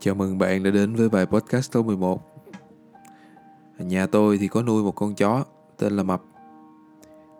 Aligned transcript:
Chào 0.00 0.14
mừng 0.14 0.38
bạn 0.38 0.62
đã 0.62 0.70
đến 0.70 0.94
với 0.94 1.08
bài 1.08 1.26
podcast 1.26 1.72
số 1.72 1.82
11 1.82 2.20
Nhà 3.78 4.06
tôi 4.06 4.38
thì 4.38 4.48
có 4.48 4.62
nuôi 4.62 4.82
một 4.82 4.92
con 4.92 5.14
chó 5.14 5.44
tên 5.78 5.96
là 5.96 6.02
Mập. 6.02 6.22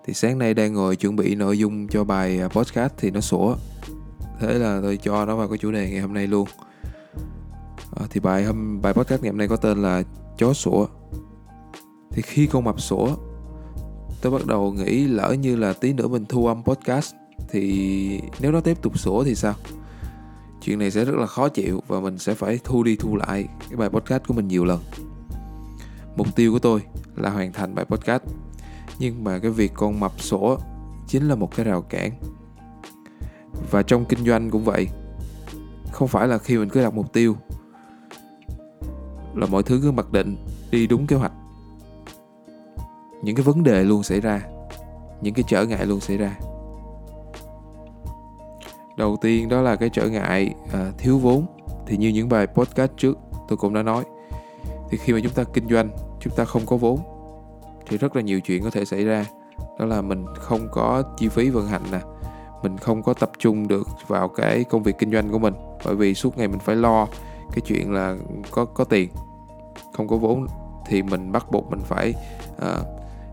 Thì 0.04 0.14
sáng 0.14 0.38
nay 0.38 0.54
đang 0.54 0.74
ngồi 0.74 0.96
chuẩn 0.96 1.16
bị 1.16 1.34
nội 1.34 1.58
dung 1.58 1.88
cho 1.88 2.04
bài 2.04 2.40
à, 2.40 2.48
podcast 2.48 2.92
thì 2.96 3.10
nó 3.10 3.20
sủa. 3.20 3.56
Thế 4.40 4.54
là 4.54 4.80
tôi 4.82 4.96
cho 4.96 5.24
nó 5.24 5.36
vào 5.36 5.48
cái 5.48 5.58
chủ 5.58 5.72
đề 5.72 5.90
ngày 5.90 6.00
hôm 6.00 6.14
nay 6.14 6.26
luôn. 6.26 6.48
À, 7.96 8.06
Thì 8.10 8.20
bài 8.20 8.44
hôm 8.44 8.82
bài 8.82 8.94
podcast 8.94 9.22
ngày 9.22 9.30
hôm 9.30 9.38
nay 9.38 9.48
có 9.48 9.56
tên 9.56 9.82
là 9.82 10.02
Chó 10.38 10.52
sủa. 10.52 10.86
Thì 12.10 12.22
khi 12.22 12.46
con 12.46 12.64
Mập 12.64 12.80
sủa 12.80 13.16
Tôi 14.22 14.32
bắt 14.32 14.46
đầu 14.46 14.72
nghĩ 14.72 15.06
lỡ 15.06 15.36
như 15.40 15.56
là 15.56 15.72
tí 15.72 15.92
nữa 15.92 16.08
mình 16.08 16.24
thu 16.28 16.46
âm 16.46 16.62
podcast 16.64 17.14
Thì 17.48 18.20
nếu 18.40 18.52
nó 18.52 18.60
tiếp 18.60 18.82
tục 18.82 18.98
sủa 18.98 19.24
thì 19.24 19.34
sao? 19.34 19.54
Chuyện 20.60 20.78
này 20.78 20.90
sẽ 20.90 21.04
rất 21.04 21.14
là 21.14 21.26
khó 21.26 21.48
chịu 21.48 21.82
và 21.88 22.00
mình 22.00 22.18
sẽ 22.18 22.34
phải 22.34 22.58
thu 22.64 22.82
đi 22.82 22.96
thu 22.96 23.16
lại 23.16 23.48
cái 23.68 23.76
bài 23.76 23.88
podcast 23.88 24.22
của 24.26 24.34
mình 24.34 24.48
nhiều 24.48 24.64
lần. 24.64 24.80
Mục 26.16 26.36
tiêu 26.36 26.52
của 26.52 26.58
tôi 26.58 26.80
là 27.16 27.30
hoàn 27.30 27.52
thành 27.52 27.74
bài 27.74 27.84
podcast. 27.84 28.22
Nhưng 28.98 29.24
mà 29.24 29.38
cái 29.38 29.50
việc 29.50 29.72
con 29.74 30.00
mập 30.00 30.20
sổ 30.20 30.58
chính 31.06 31.28
là 31.28 31.34
một 31.34 31.56
cái 31.56 31.66
rào 31.66 31.82
cản. 31.82 32.12
Và 33.70 33.82
trong 33.82 34.04
kinh 34.04 34.24
doanh 34.24 34.50
cũng 34.50 34.64
vậy. 34.64 34.88
Không 35.92 36.08
phải 36.08 36.28
là 36.28 36.38
khi 36.38 36.58
mình 36.58 36.68
cứ 36.68 36.82
đặt 36.82 36.94
mục 36.94 37.12
tiêu 37.12 37.36
là 39.34 39.46
mọi 39.46 39.62
thứ 39.62 39.80
cứ 39.82 39.92
mặc 39.92 40.12
định, 40.12 40.36
đi 40.70 40.86
đúng 40.86 41.06
kế 41.06 41.16
hoạch. 41.16 41.32
Những 43.22 43.36
cái 43.36 43.44
vấn 43.44 43.62
đề 43.62 43.84
luôn 43.84 44.02
xảy 44.02 44.20
ra, 44.20 44.42
những 45.22 45.34
cái 45.34 45.44
trở 45.48 45.66
ngại 45.66 45.86
luôn 45.86 46.00
xảy 46.00 46.16
ra 46.16 46.36
đầu 48.98 49.16
tiên 49.20 49.48
đó 49.48 49.60
là 49.62 49.76
cái 49.76 49.90
trở 49.92 50.08
ngại 50.08 50.54
à, 50.72 50.92
thiếu 50.98 51.18
vốn. 51.18 51.46
Thì 51.86 51.96
như 51.96 52.08
những 52.08 52.28
bài 52.28 52.46
podcast 52.46 52.90
trước 52.96 53.18
tôi 53.48 53.56
cũng 53.56 53.74
đã 53.74 53.82
nói 53.82 54.04
thì 54.90 54.98
khi 54.98 55.12
mà 55.12 55.20
chúng 55.22 55.32
ta 55.32 55.44
kinh 55.44 55.68
doanh 55.68 55.90
chúng 56.20 56.32
ta 56.36 56.44
không 56.44 56.66
có 56.66 56.76
vốn 56.76 56.98
thì 57.88 57.98
rất 57.98 58.16
là 58.16 58.22
nhiều 58.22 58.40
chuyện 58.40 58.62
có 58.64 58.70
thể 58.70 58.84
xảy 58.84 59.04
ra. 59.04 59.26
Đó 59.78 59.84
là 59.84 60.00
mình 60.00 60.24
không 60.34 60.68
có 60.72 61.02
chi 61.16 61.28
phí 61.28 61.50
vận 61.50 61.66
hành 61.66 61.82
nè 61.92 62.00
mình 62.62 62.78
không 62.78 63.02
có 63.02 63.14
tập 63.14 63.30
trung 63.38 63.68
được 63.68 63.88
vào 64.06 64.28
cái 64.28 64.64
công 64.64 64.82
việc 64.82 64.98
kinh 64.98 65.12
doanh 65.12 65.30
của 65.30 65.38
mình 65.38 65.54
bởi 65.84 65.94
vì 65.94 66.14
suốt 66.14 66.38
ngày 66.38 66.48
mình 66.48 66.58
phải 66.58 66.76
lo 66.76 67.06
cái 67.52 67.60
chuyện 67.66 67.92
là 67.92 68.16
có 68.50 68.64
có 68.64 68.84
tiền 68.84 69.08
không 69.92 70.08
có 70.08 70.16
vốn 70.16 70.46
thì 70.86 71.02
mình 71.02 71.32
bắt 71.32 71.50
buộc 71.50 71.70
mình 71.70 71.80
phải 71.84 72.14
uh, 72.56 72.86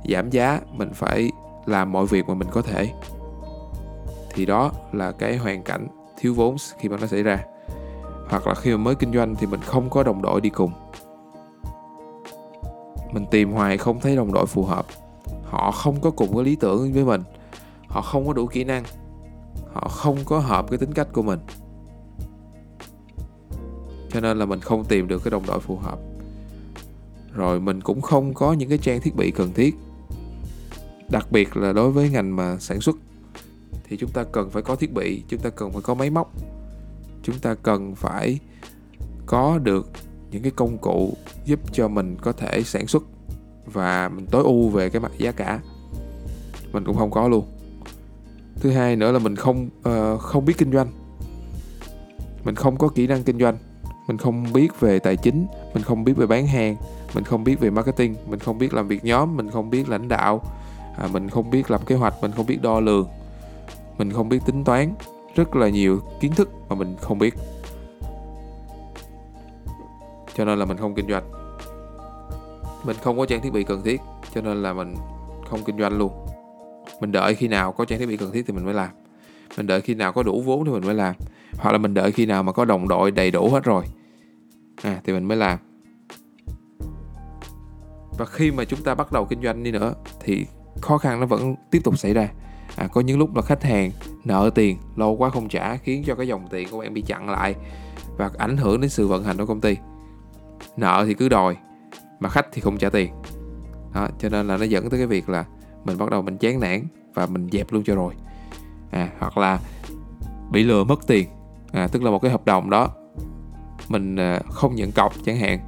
giảm 0.09 0.29
giá 0.29 0.59
mình 0.71 0.89
phải 0.93 1.29
làm 1.65 1.91
mọi 1.91 2.05
việc 2.05 2.27
mà 2.27 2.33
mình 2.33 2.47
có 2.51 2.61
thể 2.61 2.91
thì 4.35 4.45
đó 4.45 4.71
là 4.91 5.11
cái 5.11 5.37
hoàn 5.37 5.63
cảnh 5.63 5.87
thiếu 6.17 6.33
vốn 6.33 6.55
khi 6.79 6.89
mà 6.89 6.97
nó 7.01 7.07
xảy 7.07 7.23
ra. 7.23 7.39
Hoặc 8.29 8.47
là 8.47 8.55
khi 8.55 8.71
mà 8.71 8.77
mới 8.77 8.95
kinh 8.95 9.13
doanh 9.13 9.35
thì 9.35 9.47
mình 9.47 9.61
không 9.61 9.89
có 9.89 10.03
đồng 10.03 10.21
đội 10.21 10.41
đi 10.41 10.49
cùng. 10.49 10.71
Mình 13.13 13.25
tìm 13.31 13.51
hoài 13.51 13.77
không 13.77 13.99
thấy 13.99 14.15
đồng 14.15 14.33
đội 14.33 14.45
phù 14.45 14.63
hợp. 14.63 14.85
Họ 15.43 15.71
không 15.71 16.01
có 16.01 16.11
cùng 16.11 16.35
cái 16.35 16.43
lý 16.43 16.55
tưởng 16.55 16.93
với 16.93 17.05
mình. 17.05 17.23
Họ 17.87 18.01
không 18.01 18.27
có 18.27 18.33
đủ 18.33 18.47
kỹ 18.47 18.63
năng. 18.63 18.83
Họ 19.73 19.87
không 19.87 20.17
có 20.25 20.39
hợp 20.39 20.69
cái 20.69 20.77
tính 20.77 20.93
cách 20.93 21.07
của 21.13 21.21
mình. 21.21 21.39
Cho 24.11 24.19
nên 24.21 24.39
là 24.39 24.45
mình 24.45 24.59
không 24.59 24.85
tìm 24.85 25.07
được 25.07 25.23
cái 25.23 25.31
đồng 25.31 25.45
đội 25.45 25.59
phù 25.59 25.77
hợp. 25.77 25.99
Rồi 27.33 27.59
mình 27.59 27.81
cũng 27.81 28.01
không 28.01 28.33
có 28.33 28.53
những 28.53 28.69
cái 28.69 28.77
trang 28.77 29.01
thiết 29.01 29.15
bị 29.15 29.31
cần 29.31 29.53
thiết. 29.53 29.75
Đặc 31.09 31.31
biệt 31.31 31.57
là 31.57 31.73
đối 31.73 31.91
với 31.91 32.09
ngành 32.09 32.35
mà 32.35 32.57
sản 32.59 32.81
xuất 32.81 32.95
thì 33.87 33.97
chúng 33.97 34.09
ta 34.09 34.23
cần 34.23 34.49
phải 34.49 34.63
có 34.63 34.75
thiết 34.75 34.93
bị 34.93 35.23
chúng 35.27 35.39
ta 35.39 35.49
cần 35.49 35.71
phải 35.71 35.81
có 35.81 35.93
máy 35.93 36.09
móc. 36.09 36.31
Chúng 37.23 37.39
ta 37.39 37.55
cần 37.63 37.95
phải 37.95 38.39
có 39.25 39.59
được 39.63 39.89
những 40.31 40.41
cái 40.41 40.51
công 40.55 40.77
cụ 40.77 41.13
giúp 41.45 41.59
cho 41.73 41.87
mình 41.87 42.15
có 42.21 42.31
thể 42.31 42.63
sản 42.63 42.87
xuất 42.87 43.03
và 43.65 44.09
mình 44.09 44.25
tối 44.25 44.43
ưu 44.43 44.69
về 44.69 44.89
cái 44.89 45.01
mặt 45.01 45.11
giá 45.17 45.31
cả. 45.31 45.59
Mình 46.71 46.83
cũng 46.85 46.97
không 46.97 47.11
có 47.11 47.27
luôn. 47.27 47.45
Thứ 48.55 48.71
hai 48.71 48.95
nữa 48.95 49.11
là 49.11 49.19
mình 49.19 49.35
không 49.35 49.69
uh, 49.89 50.19
không 50.19 50.45
biết 50.45 50.57
kinh 50.57 50.71
doanh. 50.71 50.87
Mình 52.43 52.55
không 52.55 52.77
có 52.77 52.87
kỹ 52.87 53.07
năng 53.07 53.23
kinh 53.23 53.39
doanh. 53.39 53.57
Mình 54.07 54.17
không 54.17 54.53
biết 54.53 54.79
về 54.79 54.99
tài 54.99 55.17
chính 55.17 55.47
mình 55.73 55.83
không 55.83 56.03
biết 56.03 56.17
về 56.17 56.27
bán 56.27 56.47
hàng 56.47 56.75
mình 57.15 57.23
không 57.23 57.43
biết 57.43 57.59
về 57.59 57.69
marketing 57.69 58.15
mình 58.27 58.39
không 58.39 58.57
biết 58.57 58.73
làm 58.73 58.87
việc 58.87 59.05
nhóm 59.05 59.37
mình 59.37 59.51
không 59.51 59.69
biết 59.69 59.89
lãnh 59.89 60.07
đạo 60.07 60.41
à, 60.97 61.07
mình 61.13 61.29
không 61.29 61.49
biết 61.49 61.71
lập 61.71 61.81
kế 61.85 61.95
hoạch 61.95 62.13
mình 62.21 62.31
không 62.31 62.45
biết 62.45 62.61
đo 62.61 62.79
lường 62.79 63.07
mình 63.97 64.11
không 64.11 64.29
biết 64.29 64.39
tính 64.45 64.63
toán 64.63 64.93
rất 65.35 65.55
là 65.55 65.69
nhiều 65.69 65.99
kiến 66.19 66.31
thức 66.35 66.49
mà 66.69 66.75
mình 66.75 66.95
không 67.01 67.19
biết. 67.19 67.33
Cho 70.35 70.45
nên 70.45 70.59
là 70.59 70.65
mình 70.65 70.77
không 70.77 70.95
kinh 70.95 71.09
doanh. 71.09 71.31
Mình 72.85 72.95
không 73.03 73.17
có 73.17 73.25
trang 73.25 73.41
thiết 73.41 73.53
bị 73.53 73.63
cần 73.63 73.81
thiết 73.83 74.01
cho 74.33 74.41
nên 74.41 74.63
là 74.63 74.73
mình 74.73 74.95
không 75.49 75.63
kinh 75.65 75.79
doanh 75.79 75.97
luôn. 75.97 76.25
Mình 76.99 77.11
đợi 77.11 77.35
khi 77.35 77.47
nào 77.47 77.71
có 77.71 77.85
trang 77.85 77.99
thiết 77.99 78.05
bị 78.05 78.17
cần 78.17 78.31
thiết 78.31 78.47
thì 78.47 78.53
mình 78.53 78.65
mới 78.65 78.73
làm. 78.73 78.89
Mình 79.57 79.67
đợi 79.67 79.81
khi 79.81 79.93
nào 79.93 80.13
có 80.13 80.23
đủ 80.23 80.41
vốn 80.41 80.65
thì 80.65 80.71
mình 80.71 80.85
mới 80.85 80.95
làm. 80.95 81.15
Hoặc 81.57 81.71
là 81.71 81.77
mình 81.77 81.93
đợi 81.93 82.11
khi 82.11 82.25
nào 82.25 82.43
mà 82.43 82.51
có 82.51 82.65
đồng 82.65 82.87
đội 82.87 83.11
đầy 83.11 83.31
đủ 83.31 83.49
hết 83.49 83.63
rồi 83.63 83.85
à, 84.83 85.01
thì 85.03 85.13
mình 85.13 85.27
mới 85.27 85.37
làm. 85.37 85.59
Và 88.17 88.25
khi 88.25 88.51
mà 88.51 88.65
chúng 88.65 88.83
ta 88.83 88.95
bắt 88.95 89.11
đầu 89.11 89.25
kinh 89.25 89.41
doanh 89.43 89.63
đi 89.63 89.71
nữa 89.71 89.93
thì 90.19 90.45
khó 90.81 90.97
khăn 90.97 91.19
nó 91.19 91.25
vẫn 91.25 91.55
tiếp 91.71 91.79
tục 91.83 91.97
xảy 91.97 92.13
ra 92.13 92.29
à, 92.75 92.87
có 92.87 93.01
những 93.01 93.19
lúc 93.19 93.35
là 93.35 93.41
khách 93.41 93.63
hàng 93.63 93.91
nợ 94.23 94.49
tiền 94.55 94.77
lâu 94.95 95.15
quá 95.15 95.29
không 95.29 95.49
trả 95.49 95.77
khiến 95.77 96.03
cho 96.05 96.15
cái 96.15 96.27
dòng 96.27 96.47
tiền 96.49 96.67
của 96.71 96.79
bạn 96.79 96.93
bị 96.93 97.01
chặn 97.01 97.29
lại 97.29 97.55
và 98.17 98.29
ảnh 98.37 98.57
hưởng 98.57 98.81
đến 98.81 98.89
sự 98.89 99.07
vận 99.07 99.23
hành 99.23 99.37
của 99.37 99.45
công 99.45 99.61
ty. 99.61 99.77
Nợ 100.77 101.03
thì 101.07 101.13
cứ 101.13 101.29
đòi 101.29 101.55
mà 102.19 102.29
khách 102.29 102.47
thì 102.51 102.61
không 102.61 102.77
trả 102.77 102.89
tiền. 102.89 103.11
Đó, 103.93 104.07
cho 104.19 104.29
nên 104.29 104.47
là 104.47 104.57
nó 104.57 104.63
dẫn 104.63 104.89
tới 104.89 104.99
cái 104.99 105.07
việc 105.07 105.29
là 105.29 105.45
mình 105.83 105.97
bắt 105.97 106.09
đầu 106.09 106.21
mình 106.21 106.37
chán 106.37 106.59
nản 106.59 106.83
và 107.13 107.25
mình 107.25 107.49
dẹp 107.51 107.71
luôn 107.71 107.83
cho 107.83 107.95
rồi. 107.95 108.13
À, 108.91 109.09
hoặc 109.19 109.37
là 109.37 109.59
bị 110.51 110.63
lừa 110.63 110.83
mất 110.83 111.07
tiền. 111.07 111.27
À, 111.71 111.87
tức 111.91 112.03
là 112.03 112.11
một 112.11 112.19
cái 112.19 112.31
hợp 112.31 112.45
đồng 112.45 112.69
đó 112.69 112.89
mình 113.89 114.15
à, 114.15 114.39
không 114.49 114.75
nhận 114.75 114.91
cọc 114.91 115.13
chẳng 115.25 115.37
hạn. 115.37 115.59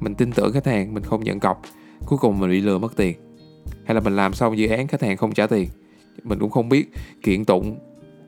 Mình 0.00 0.14
tin 0.14 0.32
tưởng 0.32 0.52
khách 0.52 0.66
hàng 0.66 0.94
mình 0.94 1.02
không 1.02 1.24
nhận 1.24 1.40
cọc 1.40 1.62
cuối 2.06 2.18
cùng 2.18 2.40
mình 2.40 2.50
bị 2.50 2.60
lừa 2.60 2.78
mất 2.78 2.96
tiền. 2.96 3.16
Hay 3.86 3.94
là 3.94 4.00
mình 4.00 4.16
làm 4.16 4.34
xong 4.34 4.58
dự 4.58 4.68
án 4.68 4.86
khách 4.86 5.02
hàng 5.02 5.16
không 5.16 5.32
trả 5.32 5.46
tiền 5.46 5.68
mình 6.22 6.38
cũng 6.38 6.50
không 6.50 6.68
biết. 6.68 6.92
Kiện 7.22 7.44
tụng 7.44 7.78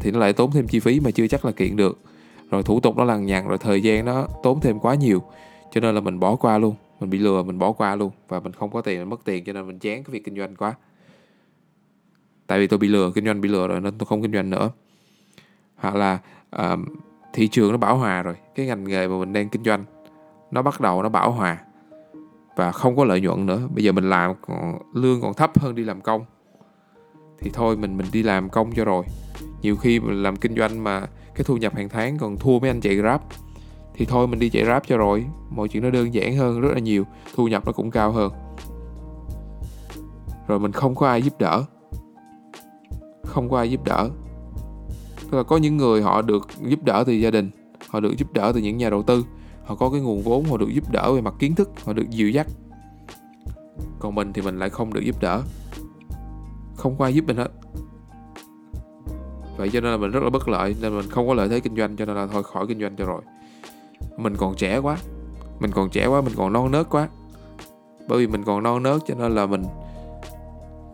thì 0.00 0.10
nó 0.10 0.19
lại 0.19 0.32
tốn 0.32 0.50
thêm 0.50 0.66
chi 0.66 0.80
phí 0.80 1.00
mà 1.00 1.10
chưa 1.10 1.26
chắc 1.26 1.44
là 1.44 1.52
kiện 1.52 1.76
được. 1.76 1.98
Rồi 2.50 2.62
thủ 2.62 2.80
tục 2.80 2.97
nó 2.97 3.04
lằng 3.04 3.26
nhằng 3.26 3.48
rồi 3.48 3.58
thời 3.58 3.82
gian 3.82 4.04
nó 4.04 4.26
tốn 4.42 4.60
thêm 4.60 4.78
quá 4.78 4.94
nhiều. 4.94 5.22
Cho 5.70 5.80
nên 5.80 5.94
là 5.94 6.00
mình 6.00 6.20
bỏ 6.20 6.36
qua 6.36 6.58
luôn. 6.58 6.74
Mình 7.00 7.10
bị 7.10 7.19
lừa 7.19 7.42
mình 7.42 7.58
bỏ 7.58 7.72
qua 7.72 7.97
luôn. 7.97 8.10
Và 8.28 8.41
mình 8.41 8.52
không 8.52 8.70
có 8.70 8.80
tiền 8.80 8.98
mình 8.98 9.08
mất 9.08 9.20
tiền 9.24 9.44
cho 9.44 9.52
nên 9.52 9.66
mình 9.66 9.78
chán 9.78 10.04
cái 10.04 10.12
việc 10.12 10.24
kinh 10.24 10.36
doanh 10.36 10.56
quá. 10.56 10.74
Tại 12.47 12.58
vì 12.58 12.66
tôi 12.66 12.78
bị 12.78 12.88
lừa 12.88 13.10
kinh 13.14 13.24
doanh 13.24 13.41
bị 13.41 13.48
lừa 13.48 13.69
rồi 13.69 13.80
nên 13.80 13.98
tôi 13.98 14.06
không 14.06 14.22
kinh 14.22 14.32
doanh 14.32 14.50
nữa. 14.50 14.70
Hoặc 15.76 15.94
là 15.94 16.18
uh, 16.56 16.78
thị 17.32 17.48
trường 17.48 17.70
nó 17.70 17.78
bão 17.78 17.97
hòa 17.97 18.22
rồi. 18.22 18.34
Cái 18.54 18.66
ngành 18.66 18.84
nghề 18.84 19.08
mà 19.08 19.18
mình 19.18 19.32
đang 19.32 19.48
kinh 19.48 19.64
doanh 19.64 19.84
nó 20.50 20.62
bắt 20.62 20.80
đầu 20.80 21.03
nó 21.03 21.08
bão 21.08 21.30
hòa. 21.30 21.58
Và 22.56 22.72
không 22.72 22.97
có 22.97 23.04
lợi 23.04 23.20
nhuận 23.20 23.47
nữa. 23.47 23.68
Bây 23.74 23.84
giờ 23.84 23.92
mình 23.92 24.10
làm 24.10 24.34
còn 24.47 24.78
lương 24.94 25.20
còn 25.20 25.34
thấp 25.34 25.58
hơn 25.58 25.74
đi 25.74 25.84
làm 25.84 26.00
công 26.00 26.24
thì 27.41 27.50
thôi, 27.54 27.76
mình 27.76 27.97
mình 27.97 28.06
đi 28.12 28.22
làm 28.22 28.48
công 28.48 28.72
cho 28.72 28.84
rồi. 28.84 29.04
Nhiều 29.62 29.76
khi 29.76 30.00
mình 30.00 30.22
làm 30.22 30.36
kinh 30.36 30.56
doanh 30.56 30.84
mà 30.84 31.00
cái 31.34 31.44
thu 31.44 31.56
nhập 31.56 31.76
hàng 31.76 31.88
tháng 31.88 32.19
còn 32.19 32.36
thua 32.36 32.58
mấy 32.58 32.70
anh 32.70 32.80
chạy 32.80 32.94
grab. 32.94 33.20
Thì 33.94 34.04
thôi, 34.04 34.26
mình 34.26 34.38
đi 34.38 34.48
chạy 34.48 34.64
grab 34.64 34.82
cho 34.86 34.97
rồi. 34.97 35.26
Mọi 35.50 35.69
chuyện 35.69 35.82
nó 35.82 35.91
đơn 35.91 36.14
giản 36.14 36.36
hơn 36.36 36.60
rất 36.60 36.70
là 36.72 36.78
nhiều, 36.78 37.04
thu 37.34 37.48
nhập 37.48 37.66
nó 37.66 37.72
cũng 37.72 37.91
cao 37.91 38.12
hơn. 38.12 38.32
Rồi 40.48 40.60
mình 40.60 40.72
không 40.72 40.94
có 40.94 41.08
ai 41.08 41.22
giúp 41.22 41.34
đỡ. 41.38 41.64
Không 43.24 43.50
có 43.50 43.58
ai 43.58 43.70
giúp 43.70 43.84
đỡ. 43.84 44.10
Tức 45.30 45.36
là 45.36 45.42
có 45.42 45.56
những 45.56 45.76
người 45.76 46.03
họ 46.03 46.22
được 46.22 46.48
giúp 46.62 46.84
đỡ 46.84 47.04
từ 47.06 47.12
gia 47.12 47.30
đình, 47.30 47.50
họ 47.88 48.00
được 48.00 48.16
giúp 48.16 48.32
đỡ 48.32 48.53
từ 48.54 48.60
những 48.60 48.76
nhà 48.76 48.91
đầu 48.91 49.03
tư. 49.03 49.24
Họ 49.65 49.74
có 49.74 49.91
cái 49.91 50.00
nguồn 50.00 50.22
vốn, 50.22 50.44
họ 50.44 50.56
được 50.56 50.68
giúp 50.72 50.91
đỡ 50.91 51.12
về 51.12 51.21
mặt 51.21 51.34
kiến 51.38 51.54
thức, 51.54 51.71
họ 51.84 51.92
được 51.92 52.10
dìu 52.10 52.30
dắt. 52.30 52.47
Còn 53.98 54.15
mình 54.15 54.33
thì 54.33 54.42
mình 54.42 54.59
lại 54.59 54.71
không 54.71 54.92
được 54.92 55.00
giúp 55.00 55.16
đỡ 55.21 55.42
không 56.76 56.98
có 56.98 57.04
ai 57.04 57.14
giúp 57.14 57.24
mình 57.26 57.36
hết. 57.36 57.48
Vậy 59.56 59.70
cho 59.72 59.80
nên 59.80 59.90
là 59.90 59.96
mình 59.96 60.10
rất 60.10 60.22
là 60.22 60.30
bất 60.30 60.48
lợi, 60.48 60.76
nên 60.80 60.96
mình 60.96 61.10
không 61.10 61.28
có 61.28 61.34
lợi 61.34 61.48
thế 61.48 61.60
kinh 61.60 61.76
doanh, 61.76 61.96
cho 61.96 62.04
nên 62.04 62.16
là 62.16 62.26
thôi 62.26 62.42
khỏi 62.42 62.66
kinh 62.66 62.80
doanh 62.80 62.96
cho 62.96 63.04
rồi. 63.04 63.22
Mình 64.16 64.36
còn 64.36 64.54
trẻ 64.56 64.78
quá, 64.78 64.96
mình 65.60 65.70
còn 65.70 65.90
trẻ 65.90 66.06
quá, 66.06 66.20
mình 66.20 66.32
còn 66.36 66.52
non 66.52 66.70
nớt 66.70 66.90
quá. 66.90 67.08
Bởi 68.08 68.18
vì 68.18 68.26
mình 68.26 68.44
còn 68.44 68.62
non 68.62 68.82
nớt, 68.82 69.00
cho 69.06 69.14
nên 69.14 69.34
là 69.34 69.46
mình 69.46 69.64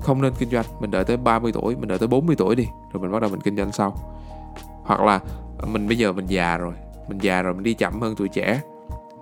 không 0.01 0.23
nên 0.23 0.33
kinh 0.39 0.51
doanh. 0.51 0.65
Mình 0.81 0.91
đợi 0.91 1.05
tới 1.05 1.17
30 1.17 1.53
tuổi, 1.53 1.77
mình 1.77 1.89
đợi 1.89 1.99
tới 1.99 2.09
40 2.09 2.37
tuổi 2.37 2.57
đi, 2.57 2.67
rồi 2.93 3.03
mình 3.03 3.13
bắt 3.13 3.23
đầu 3.23 3.31
mình 3.31 3.41
kinh 3.41 3.57
doanh 3.57 3.73
sau. 3.73 3.95
Hoặc 4.85 5.01
là 5.01 5.21
mình, 5.67 5.89
bây 5.89 5.99
giờ 5.99 6.13
mình 6.13 6.27
già 6.27 6.57
rồi, 6.57 6.75
mình 7.09 7.19
già 7.19 7.43
rồi, 7.43 7.55
mình 7.55 7.63
đi 7.63 7.75
chậm 7.75 8.01
hơn 8.01 8.15
tuổi 8.17 8.29
trẻ 8.29 8.61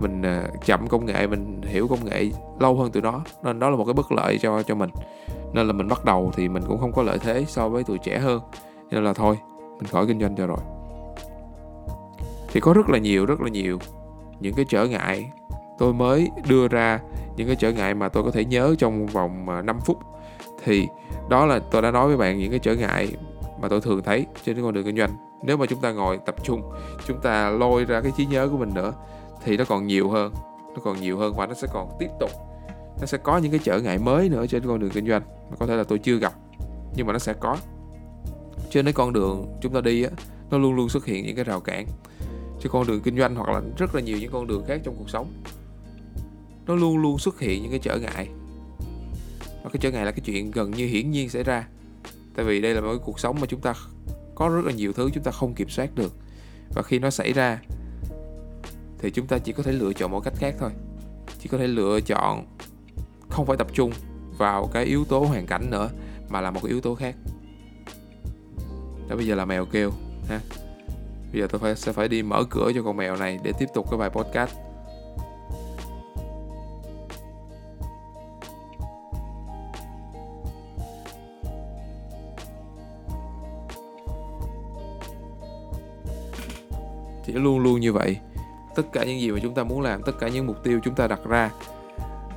mình 0.00 0.22
à, 0.22 0.44
chậm 0.64 0.86
công 0.88 1.06
nghệ, 1.06 1.26
mình 1.26 1.60
hiểu 1.62 1.88
công 1.88 2.04
nghệ 2.04 2.30
lâu 2.60 2.76
hơn 2.76 2.90
tụi 2.92 3.02
nó. 3.02 3.20
Nên 3.42 3.58
đó 3.58 3.70
là 3.70 3.76
một 3.76 3.84
cái 3.84 3.94
bất 3.94 4.12
lợi 4.12 4.38
cho 4.38 4.62
cho 4.62 4.74
mình. 4.74 4.90
Nên 5.52 5.66
là 5.66 5.72
mình 5.72 5.88
bắt 5.88 6.04
đầu 6.04 6.30
thì 6.34 6.48
mình 6.48 6.62
cũng 6.68 6.78
không 6.78 6.92
có 6.92 7.02
lợi 7.02 7.18
thế 7.18 7.44
so 7.48 7.68
với 7.68 7.84
tuổi 7.84 7.98
trẻ 7.98 8.18
hơn. 8.18 8.40
Nên 8.90 9.04
là 9.04 9.12
thôi, 9.12 9.38
mình 9.78 9.86
khỏi 9.86 10.06
kinh 10.06 10.20
doanh 10.20 10.36
cho 10.36 10.46
rồi. 10.46 10.58
Thì 12.52 12.60
có 12.60 12.72
rất 12.72 12.88
là 12.88 12.98
nhiều, 12.98 13.26
rất 13.26 13.40
là 13.40 13.48
nhiều 13.48 13.78
những 14.40 14.54
cái 14.54 14.64
trở 14.68 14.86
ngại. 14.86 15.30
Tôi 15.78 15.92
mới 15.92 16.30
đưa 16.48 16.68
ra 16.68 17.00
những 17.36 17.46
cái 17.46 17.56
trở 17.56 17.72
ngại 17.72 17.94
mà 17.94 18.08
tôi 18.08 18.22
có 18.24 18.30
thể 18.30 18.44
nhớ 18.44 18.74
trong 18.78 19.06
vòng 19.06 19.48
à, 19.48 19.62
5 19.62 19.80
phút. 19.80 19.98
Thì 20.64 20.88
đó 21.28 21.46
là 21.46 21.58
tôi 21.70 21.82
đã 21.82 21.90
nói 21.90 22.08
với 22.08 22.16
bạn 22.16 22.38
những 22.38 22.50
cái 22.50 22.58
trở 22.58 22.74
ngại 22.74 23.08
mà 23.62 23.68
tôi 23.68 23.80
thường 23.80 24.02
thấy 24.02 24.26
trên 24.44 24.54
cái 24.54 24.64
con 24.64 24.74
đường 24.74 24.84
kinh 24.84 24.96
doanh. 24.96 25.10
Nếu 25.42 25.56
mà 25.56 25.66
chúng 25.66 25.80
ta 25.80 25.92
ngồi 25.92 26.18
tập 26.26 26.34
trung, 26.42 26.62
chúng 27.06 27.20
ta 27.20 27.50
lôi 27.50 27.84
ra 27.84 28.00
cái 28.00 28.12
trí 28.16 28.26
nhớ 28.26 28.48
của 28.48 28.56
mình 28.56 28.70
nữa 28.74 28.92
thì 29.44 29.56
nó 29.56 29.64
còn 29.64 29.86
nhiều 29.86 30.10
hơn, 30.10 30.32
nó 30.74 30.80
còn 30.84 31.00
nhiều 31.00 31.18
hơn 31.18 31.34
và 31.36 31.46
nó 31.46 31.54
sẽ 31.54 31.68
còn 31.72 31.88
tiếp 31.98 32.08
tục, 32.20 32.30
nó 33.00 33.06
sẽ 33.06 33.18
có 33.18 33.38
những 33.38 33.52
cái 33.52 33.60
trở 33.64 33.80
ngại 33.80 33.98
mới 33.98 34.28
nữa 34.28 34.46
trên 34.46 34.66
con 34.66 34.78
đường 34.78 34.90
kinh 34.90 35.08
doanh 35.08 35.22
mà 35.50 35.56
có 35.56 35.66
thể 35.66 35.76
là 35.76 35.84
tôi 35.84 35.98
chưa 35.98 36.16
gặp, 36.16 36.32
nhưng 36.96 37.06
mà 37.06 37.12
nó 37.12 37.18
sẽ 37.18 37.32
có. 37.40 37.56
Trên 38.70 38.84
cái 38.84 38.92
con 38.92 39.12
đường 39.12 39.58
chúng 39.60 39.72
ta 39.72 39.80
đi 39.80 40.02
á, 40.02 40.10
nó 40.50 40.58
luôn 40.58 40.74
luôn 40.74 40.88
xuất 40.88 41.06
hiện 41.06 41.26
những 41.26 41.36
cái 41.36 41.44
rào 41.44 41.60
cản 41.60 41.86
trên 42.60 42.72
con 42.72 42.86
đường 42.86 43.00
kinh 43.00 43.18
doanh 43.18 43.34
hoặc 43.34 43.48
là 43.48 43.60
rất 43.78 43.94
là 43.94 44.00
nhiều 44.00 44.18
những 44.20 44.32
con 44.32 44.46
đường 44.46 44.64
khác 44.66 44.80
trong 44.84 44.94
cuộc 44.98 45.10
sống. 45.10 45.32
Nó 46.66 46.74
luôn 46.74 46.98
luôn 46.98 47.18
xuất 47.18 47.40
hiện 47.40 47.62
những 47.62 47.70
cái 47.70 47.80
trở 47.82 47.98
ngại. 47.98 48.28
Và 49.62 49.70
cái 49.72 49.80
trở 49.80 49.90
ngại 49.90 50.04
là 50.04 50.10
cái 50.10 50.20
chuyện 50.24 50.50
gần 50.50 50.70
như 50.70 50.86
hiển 50.86 51.10
nhiên 51.10 51.28
xảy 51.28 51.42
ra. 51.42 51.68
Tại 52.34 52.44
vì 52.44 52.60
đây 52.60 52.74
là 52.74 52.80
một 52.80 52.88
cái 52.88 52.98
cuộc 53.04 53.20
sống 53.20 53.36
mà 53.40 53.46
chúng 53.46 53.60
ta 53.60 53.74
có 54.34 54.48
rất 54.48 54.64
là 54.64 54.72
nhiều 54.72 54.92
thứ 54.92 55.10
chúng 55.14 55.24
ta 55.24 55.30
không 55.30 55.54
kiểm 55.54 55.68
soát 55.68 55.94
được. 55.94 56.12
Và 56.74 56.82
khi 56.82 56.98
nó 56.98 57.10
xảy 57.10 57.32
ra 57.32 57.58
thì 59.00 59.10
chúng 59.10 59.26
ta 59.26 59.38
chỉ 59.38 59.52
có 59.52 59.62
thể 59.62 59.72
lựa 59.72 59.92
chọn 59.92 60.10
một 60.10 60.20
cách 60.20 60.34
khác 60.36 60.54
thôi. 60.58 60.70
Chỉ 61.38 61.48
có 61.48 61.58
thể 61.58 61.66
lựa 61.66 62.00
chọn 62.00 62.46
không 63.28 63.46
phải 63.46 63.56
tập 63.56 63.66
trung 63.72 63.92
vào 64.38 64.70
cái 64.72 64.84
yếu 64.84 65.04
tố 65.04 65.24
hoàn 65.24 65.46
cảnh 65.46 65.70
nữa, 65.70 65.90
mà 66.28 66.40
là 66.40 66.50
một 66.50 66.60
cái 66.62 66.70
yếu 66.70 66.80
tố 66.80 66.94
khác. 66.94 67.14
Đó, 69.08 69.16
bây 69.16 69.26
giờ 69.26 69.34
là 69.34 69.44
mèo 69.44 69.64
kêu, 69.64 69.90
ha. 70.28 70.40
Bây 71.32 71.40
giờ 71.40 71.46
tôi 71.50 71.58
phải, 71.58 71.76
sẽ 71.76 71.92
phải 71.92 72.08
đi 72.08 72.22
mở 72.22 72.44
cửa 72.50 72.72
cho 72.74 72.82
con 72.82 72.96
mèo 72.96 73.16
này 73.16 73.38
để 73.42 73.52
tiếp 73.58 73.66
tục 73.74 73.86
cái 73.90 73.98
bài 73.98 74.10
podcast. 74.10 74.54
Thì 87.24 87.32
luôn 87.32 87.58
luôn 87.58 87.80
như 87.80 87.92
vậy 87.92 88.16
tất 88.82 88.92
cả 88.92 89.04
những 89.04 89.20
gì 89.20 89.30
mà 89.30 89.38
chúng 89.42 89.54
ta 89.54 89.64
muốn 89.64 89.80
làm 89.80 90.02
tất 90.02 90.12
cả 90.20 90.28
những 90.28 90.46
mục 90.46 90.64
tiêu 90.64 90.80
chúng 90.84 90.94
ta 90.94 91.06
đặt 91.06 91.20
ra 91.28 91.50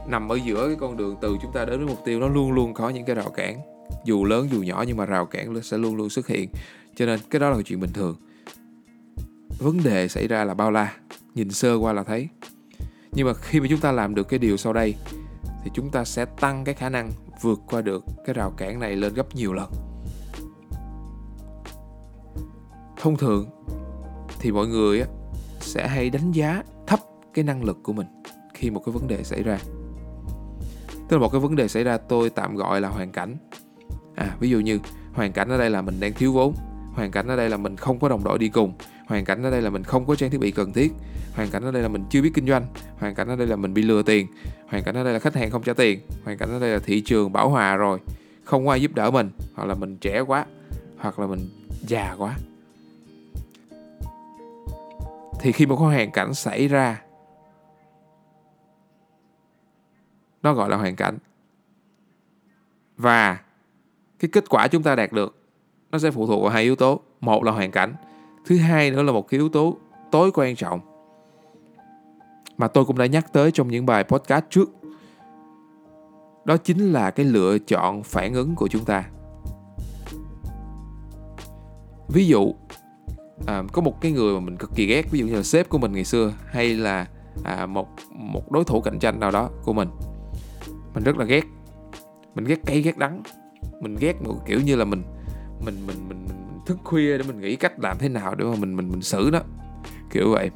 nằm 0.07 0.31
ở 0.31 0.35
giữa 0.35 0.67
cái 0.67 0.77
con 0.79 0.97
đường 0.97 1.15
từ 1.21 1.37
chúng 1.41 1.51
ta 1.51 1.65
đến 1.65 1.77
với 1.77 1.87
mục 1.87 2.05
tiêu 2.05 2.19
nó 2.19 2.27
luôn 2.27 2.51
luôn 2.51 2.73
có 2.73 2.89
những 2.89 3.05
cái 3.05 3.15
rào 3.15 3.29
cản. 3.29 3.59
Dù 4.05 4.25
lớn 4.25 4.47
dù 4.51 4.61
nhỏ 4.61 4.83
nhưng 4.87 4.97
mà 4.97 5.05
rào 5.05 5.25
cản 5.25 5.61
sẽ 5.61 5.77
luôn 5.77 5.95
luôn 5.95 6.09
xuất 6.09 6.27
hiện. 6.27 6.49
Cho 6.95 7.05
nên 7.05 7.19
cái 7.29 7.39
đó 7.39 7.49
là 7.49 7.57
chuyện 7.65 7.79
bình 7.79 7.93
thường. 7.93 8.15
Vấn 9.59 9.83
đề 9.83 10.07
xảy 10.07 10.27
ra 10.27 10.43
là 10.43 10.53
bao 10.53 10.71
la 10.71 10.93
nhìn 11.35 11.51
sơ 11.51 11.75
qua 11.75 11.93
là 11.93 12.03
thấy. 12.03 12.27
Nhưng 13.11 13.27
mà 13.27 13.33
khi 13.33 13.59
mà 13.59 13.67
chúng 13.69 13.79
ta 13.79 13.91
làm 13.91 14.15
được 14.15 14.29
cái 14.29 14.39
điều 14.39 14.57
sau 14.57 14.73
đây 14.73 14.95
thì 15.63 15.71
chúng 15.73 15.89
ta 15.89 16.03
sẽ 16.03 16.25
tăng 16.25 16.63
cái 16.63 16.75
khả 16.75 16.89
năng 16.89 17.11
vượt 17.41 17.59
qua 17.67 17.81
được 17.81 18.05
cái 18.25 18.33
rào 18.33 18.51
cản 18.57 18.79
này 18.79 18.95
lên 18.95 19.13
gấp 19.13 19.35
nhiều 19.35 19.53
lần. 19.53 19.71
Thông 22.97 23.17
thường 23.17 23.49
thì 24.39 24.51
mọi 24.51 24.67
người 24.67 25.01
á, 25.01 25.07
sẽ 25.63 25.87
hay 25.87 26.09
đánh 26.09 26.31
giá 26.31 26.63
thấp 26.87 26.99
cái 27.33 27.43
năng 27.43 27.63
lực 27.63 27.79
của 27.83 27.93
mình 27.93 28.07
khi 28.53 28.69
một 28.69 28.81
cái 28.85 28.93
vấn 28.93 29.07
đề 29.07 29.23
xảy 29.23 29.43
ra. 29.43 29.59
Tức 31.07 31.17
là 31.17 31.21
một 31.21 31.29
cái 31.29 31.41
vấn 31.41 31.55
đề 31.55 31.67
xảy 31.67 31.83
ra, 31.83 31.97
tôi 31.97 32.29
tạm 32.29 32.55
gọi 32.55 32.81
là 32.81 32.89
hoàn 32.89 33.11
cảnh. 33.11 33.35
À 34.15 34.35
ví 34.39 34.49
dụ 34.49 34.59
như, 34.59 34.79
hoàn 35.13 35.31
cảnh 35.31 35.49
ở 35.49 35.57
đây 35.57 35.69
là 35.69 35.81
mình 35.81 35.99
đang 35.99 36.13
thiếu 36.13 36.33
vốn, 36.33 36.53
hoàn 36.93 37.11
cảnh 37.11 37.27
ở 37.27 37.35
đây 37.35 37.49
là 37.49 37.57
mình 37.57 37.75
không 37.75 37.99
có 37.99 38.09
đồng 38.09 38.23
đội 38.23 38.39
đi 38.39 38.49
cùng, 38.49 38.73
hoàn 39.07 39.25
cảnh 39.25 39.43
ở 39.43 39.51
đây 39.51 39.61
là 39.61 39.69
mình 39.69 39.83
không 39.83 40.05
có 40.05 40.15
trang 40.15 40.29
thiết 40.29 40.39
bị 40.39 40.51
cần 40.51 40.73
thiết, 40.73 40.91
hoàn 41.35 41.49
cảnh 41.49 41.63
ở 41.63 41.71
đây 41.71 41.81
là 41.81 41.87
mình 41.87 42.03
chưa 42.09 42.21
biết 42.21 42.31
kinh 42.33 42.47
doanh, 42.47 42.65
hoàn 42.99 43.15
cảnh 43.15 43.27
ở 43.27 43.35
đây 43.35 43.47
là 43.47 43.55
mình 43.55 43.73
bị 43.73 43.81
lừa 43.81 44.03
tiền, 44.03 44.27
hoàn 44.67 44.83
cảnh 44.83 44.95
ở 44.95 45.03
đây 45.03 45.13
là 45.13 45.19
khách 45.19 45.35
hàng 45.35 45.51
không 45.51 45.63
trả 45.63 45.73
tiền, 45.73 45.99
hoàn 46.23 46.37
cảnh 46.37 46.49
ở 46.49 46.59
đây 46.59 46.69
là 46.69 46.79
thị 46.85 47.01
trường 47.01 47.31
bảo 47.31 47.49
hòa 47.49 47.75
rồi, 47.75 47.99
không 48.43 48.65
có 48.65 48.71
ai 48.71 48.81
giúp 48.81 48.91
đỡ 48.95 49.11
mình, 49.11 49.29
hoặc 49.55 49.65
là 49.65 49.75
mình 49.75 49.97
trẻ 49.97 50.19
quá, 50.19 50.45
hoặc 50.97 51.19
là 51.19 51.27
mình 51.27 51.49
già 51.87 52.15
quá 52.17 52.35
thì 55.39 55.51
khi 55.51 55.65
một 55.65 55.75
hoàn 55.75 56.11
cảnh 56.11 56.33
xảy 56.33 56.67
ra, 56.67 57.01
nó 60.43 60.53
gọi 60.53 60.69
là 60.69 60.77
hoàn 60.77 60.95
cảnh. 60.95 61.17
Và 62.97 63.39
cái 64.19 64.29
kết 64.33 64.49
quả 64.49 64.67
chúng 64.67 64.83
ta 64.83 64.95
đạt 64.95 65.11
được, 65.11 65.37
nó 65.91 65.99
sẽ 65.99 66.11
phụ 66.11 66.27
thuộc 66.27 66.41
vào 66.41 66.51
hai 66.51 66.63
yếu 66.63 66.75
tố. 66.75 66.99
Một 67.21 67.43
là 67.43 67.51
hoàn 67.51 67.71
cảnh, 67.71 67.95
thứ 68.45 68.57
hai 68.57 68.91
nữa 68.91 69.03
là 69.03 69.11
một 69.11 69.27
cái 69.27 69.39
yếu 69.39 69.49
tố 69.49 69.77
tối 70.11 70.31
quan 70.33 70.55
trọng 70.55 70.79
mà 72.57 72.67
tôi 72.67 72.85
cũng 72.85 72.97
đã 72.97 73.05
nhắc 73.05 73.33
tới 73.33 73.51
trong 73.51 73.67
những 73.67 73.85
bài 73.85 74.03
podcast 74.03 74.45
trước. 74.49 74.69
Đó 76.45 76.57
chính 76.57 76.93
là 76.93 77.11
cái 77.11 77.25
lựa 77.25 77.57
chọn 77.57 78.03
phản 78.03 78.33
ứng 78.33 78.55
của 78.55 78.67
chúng 78.67 78.85
ta. 78.85 79.09
Ví 82.07 82.27
dụ 82.27 82.55
à, 83.45 83.63
có 83.71 83.81
một 83.81 84.01
cái 84.01 84.11
người 84.11 84.33
mà 84.33 84.39
mình 84.39 84.57
cực 84.57 84.75
kỳ 84.75 84.85
ghét 84.85 85.11
ví 85.11 85.19
dụ 85.19 85.27
như 85.27 85.35
là 85.35 85.43
sếp 85.43 85.69
của 85.69 85.77
mình 85.77 85.93
ngày 85.93 86.05
xưa 86.05 86.33
hay 86.51 86.75
là 86.75 87.07
à, 87.43 87.65
một 87.65 87.87
một 88.09 88.51
đối 88.51 88.63
thủ 88.63 88.81
cạnh 88.81 88.99
tranh 88.99 89.19
nào 89.19 89.31
đó 89.31 89.49
của 89.63 89.73
mình. 89.73 89.89
Mình 90.93 91.03
rất 91.03 91.17
là 91.17 91.25
ghét. 91.25 91.43
Mình 92.35 92.45
ghét 92.45 92.59
cay 92.65 92.81
ghét 92.81 92.97
đắng. 92.97 93.21
Mình 93.81 93.95
ghét 93.99 94.21
một 94.21 94.35
kiểu 94.45 94.59
như 94.61 94.75
là 94.75 94.85
mình 94.85 95.03
mình 95.65 95.87
mình 95.87 95.97
mình, 96.09 96.25
mình 96.27 96.59
thức 96.65 96.77
khuya 96.83 97.17
để 97.17 97.23
mình 97.27 97.39
nghĩ 97.41 97.55
cách 97.55 97.79
làm 97.79 97.97
thế 97.97 98.09
nào 98.09 98.35
để 98.35 98.45
mà 98.45 98.55
mình 98.59 98.75
mình 98.75 98.89
mình 98.89 99.01
xử 99.01 99.29
nó. 99.33 99.39
Kiểu 100.11 100.31
vậy. 100.31 100.49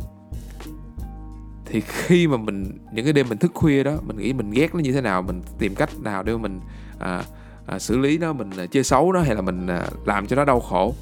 Thì 1.66 1.82
khi 1.82 2.28
mà 2.28 2.38
mình 2.38 2.78
những 2.94 3.06
cái 3.06 3.14
đêm 3.14 3.30
mình 3.30 3.38
thức 3.38 3.52
khuya 3.54 3.84
đó 3.84 3.94
mình 4.08 4.18
nghĩ 4.18 4.34
mình 4.34 4.52
ghét 4.52 4.76
nó 4.76 4.80
như 4.80 4.92
thế 4.92 5.02
nào 5.02 5.22
mình 5.22 5.42
tìm 5.60 5.76
cách 5.76 5.90
nào 6.02 6.24
để 6.24 6.34
mà 6.34 6.42
mình 6.42 6.60
à, 7.00 7.24
à, 7.66 7.80
xử 7.80 7.98
lý 7.98 8.18
nó 8.18 8.34
mình 8.34 8.50
à, 8.58 8.66
chơi 8.66 8.84
xấu 8.84 9.12
nó 9.12 9.22
hay 9.22 9.36
là 9.36 9.42
mình 9.42 9.68
à, 9.68 9.88
làm 10.06 10.28
cho 10.28 10.36
nó 10.36 10.46
đau 10.46 10.60
khổ 10.60 10.94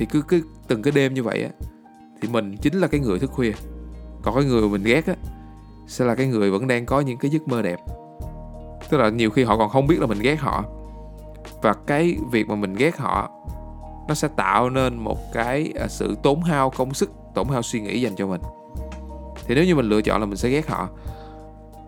thì 0.00 0.06
cứ 0.06 0.22
cứ 0.28 0.42
từng 0.68 0.82
cái 0.82 0.92
đêm 0.92 1.14
như 1.14 1.22
vậy 1.22 1.42
á 1.42 1.50
thì 2.22 2.28
mình 2.28 2.56
chính 2.56 2.74
là 2.74 2.86
cái 2.86 3.00
người 3.00 3.18
thức 3.18 3.30
khuya. 3.30 3.52
Còn 4.22 4.34
cái 4.34 4.44
người 4.44 4.68
mình 4.68 4.82
ghét 4.82 5.06
á 5.06 5.14
sẽ 5.86 6.04
là 6.04 6.14
cái 6.14 6.26
người 6.26 6.50
vẫn 6.50 6.66
đang 6.66 6.86
có 6.86 7.00
những 7.00 7.18
cái 7.18 7.30
giấc 7.30 7.48
mơ 7.48 7.62
đẹp. 7.62 7.78
Tức 8.90 8.98
là 8.98 9.08
nhiều 9.08 9.30
khi 9.30 9.44
họ 9.44 9.56
còn 9.56 9.68
không 9.68 9.86
biết 9.86 10.00
là 10.00 10.06
mình 10.06 10.18
ghét 10.18 10.40
họ. 10.40 10.64
Và 11.62 11.74
cái 11.86 12.16
việc 12.30 12.48
mà 12.48 12.54
mình 12.54 12.74
ghét 12.74 12.96
họ 12.96 13.30
nó 14.08 14.14
sẽ 14.14 14.28
tạo 14.36 14.70
nên 14.70 14.96
một 14.96 15.18
cái 15.32 15.72
à, 15.80 15.88
sự 15.88 16.16
tốn 16.22 16.42
hao 16.42 16.70
công 16.70 16.94
sức 16.94 17.10
tổn 17.34 17.48
hao 17.48 17.62
suy 17.62 17.80
nghĩ 17.80 18.00
dành 18.00 18.16
cho 18.16 18.26
mình. 18.26 18.40
Thì 19.46 19.54
nếu 19.54 19.64
như 19.64 19.74
mình 19.74 19.88
lựa 19.88 20.02
chọn 20.02 20.20
là 20.20 20.26
mình 20.26 20.36
sẽ 20.36 20.48
ghét 20.48 20.68
họ 20.68 20.88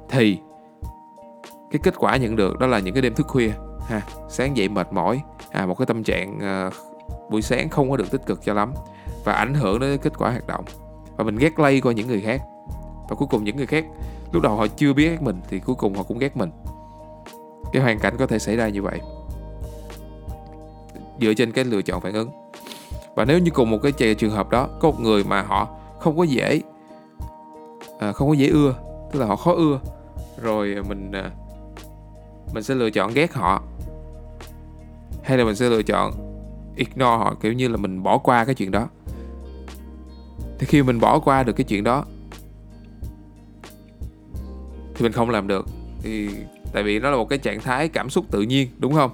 thì 0.08 0.38
cái 1.70 1.80
kết 1.82 1.94
quả 1.98 2.16
nhận 2.16 2.36
được 2.36 2.58
đó 2.58 2.66
là 2.66 2.78
những 2.78 2.94
cái 2.94 3.02
đêm 3.02 3.14
thức 3.14 3.26
khuya 3.26 3.50
ha 3.88 4.02
sáng 4.28 4.56
dậy 4.56 4.68
mệt 4.68 4.92
mỏi 4.92 5.22
à, 5.50 5.66
một 5.66 5.78
cái 5.78 5.86
tâm 5.86 6.04
trạng 6.04 6.38
uh, 6.68 6.91
buổi 7.30 7.42
sáng 7.42 7.68
không 7.68 7.90
có 7.90 7.96
được 7.96 8.10
tích 8.10 8.26
cực 8.26 8.44
cho 8.44 8.54
lắm 8.54 8.72
và 9.24 9.32
ảnh 9.32 9.54
hưởng 9.54 9.80
đến 9.80 9.98
kết 10.02 10.12
quả 10.18 10.30
hoạt 10.30 10.46
động. 10.46 10.64
Và 11.16 11.24
mình 11.24 11.36
ghét 11.36 11.58
lây 11.58 11.80
qua 11.80 11.92
những 11.92 12.06
người 12.06 12.20
khác. 12.20 12.40
Và 13.08 13.16
cuối 13.16 13.28
cùng 13.30 13.44
những 13.44 13.56
người 13.56 13.66
khác 13.66 13.84
lúc 14.32 14.42
đầu 14.42 14.56
họ 14.56 14.66
chưa 14.66 14.92
biết 14.92 15.10
ghét 15.10 15.22
mình 15.22 15.40
thì 15.48 15.58
cuối 15.58 15.76
cùng 15.76 15.94
họ 15.94 16.02
cũng 16.02 16.18
ghét 16.18 16.36
mình. 16.36 16.50
Cái 17.72 17.82
hoàn 17.82 17.98
cảnh 17.98 18.16
có 18.18 18.26
thể 18.26 18.38
xảy 18.38 18.56
ra 18.56 18.68
như 18.68 18.82
vậy. 18.82 19.00
Dựa 21.20 21.34
trên 21.34 21.52
cái 21.52 21.64
lựa 21.64 21.82
chọn 21.82 22.00
phản 22.00 22.12
ứng. 22.12 22.30
Và 23.14 23.24
nếu 23.24 23.38
như 23.38 23.50
cùng 23.50 23.70
một 23.70 23.78
cái 23.82 24.14
trường 24.14 24.30
hợp 24.30 24.50
đó 24.50 24.68
có 24.80 24.90
một 24.90 25.00
người 25.00 25.24
mà 25.24 25.42
họ 25.42 25.68
không 25.98 26.16
có 26.18 26.22
dễ 26.22 26.60
à, 27.98 28.12
không 28.12 28.28
có 28.28 28.34
dễ 28.34 28.48
ưa 28.48 28.74
tức 29.12 29.20
là 29.20 29.26
họ 29.26 29.36
khó 29.36 29.52
ưa 29.54 29.80
rồi 30.42 30.76
mình 30.88 31.12
à, 31.12 31.30
mình 32.54 32.62
sẽ 32.62 32.74
lựa 32.74 32.90
chọn 32.90 33.12
ghét 33.14 33.32
họ. 33.32 33.62
Hay 35.22 35.38
là 35.38 35.44
mình 35.44 35.54
sẽ 35.54 35.68
lựa 35.68 35.82
chọn 35.82 36.12
ignore 36.76 37.04
họ 37.04 37.34
kiểu 37.40 37.52
như 37.52 37.68
là 37.68 37.76
mình 37.76 38.02
bỏ 38.02 38.18
qua 38.18 38.44
cái 38.44 38.54
chuyện 38.54 38.70
đó. 38.70 38.88
Thì 40.58 40.66
khi 40.66 40.82
mình 40.82 41.00
bỏ 41.00 41.18
qua 41.18 41.42
được 41.42 41.52
cái 41.52 41.64
chuyện 41.64 41.84
đó 41.84 42.04
thì 44.94 45.02
mình 45.02 45.12
không 45.12 45.30
làm 45.30 45.46
được. 45.46 45.66
Thì 46.02 46.28
tại 46.72 46.82
vì 46.82 46.98
nó 46.98 47.10
là 47.10 47.16
một 47.16 47.28
cái 47.28 47.38
trạng 47.38 47.60
thái 47.60 47.88
cảm 47.88 48.10
xúc 48.10 48.24
tự 48.30 48.42
nhiên 48.42 48.68
đúng 48.78 48.94
không? 48.94 49.10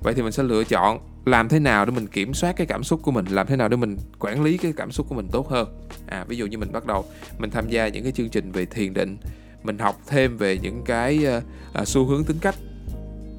Vậy 0.00 0.14
thì 0.14 0.22
mình 0.22 0.32
sẽ 0.32 0.42
lựa 0.42 0.64
chọn 0.64 0.98
làm 1.24 1.48
thế 1.48 1.58
nào 1.58 1.84
để 1.84 1.92
mình 1.92 2.06
kiểm 2.06 2.34
soát 2.34 2.56
cái 2.56 2.66
cảm 2.66 2.84
xúc 2.84 3.00
của 3.02 3.10
mình 3.10 3.24
làm 3.26 3.46
thế 3.46 3.56
nào 3.56 3.68
để 3.68 3.76
mình 3.76 3.96
quản 4.18 4.42
lý 4.42 4.58
cái 4.58 4.72
cảm 4.76 4.92
xúc 4.92 5.06
của 5.08 5.14
mình 5.14 5.28
tốt 5.32 5.48
hơn. 5.48 5.68
À 6.06 6.24
ví 6.28 6.36
dụ 6.36 6.46
như 6.46 6.58
mình 6.58 6.72
bắt 6.72 6.86
đầu 6.86 7.04
mình 7.38 7.50
tham 7.50 7.68
gia 7.68 7.88
những 7.88 8.02
cái 8.02 8.12
chương 8.12 8.28
trình 8.28 8.52
về 8.52 8.66
thiền 8.66 8.94
định 8.94 9.16
mình 9.62 9.78
học 9.78 10.00
thêm 10.06 10.36
về 10.36 10.58
những 10.62 10.82
cái 10.84 11.26
uh, 11.38 11.42
uh, 11.80 11.88
xu 11.88 12.04
hướng 12.04 12.24
tính 12.24 12.38
cách 12.40 12.54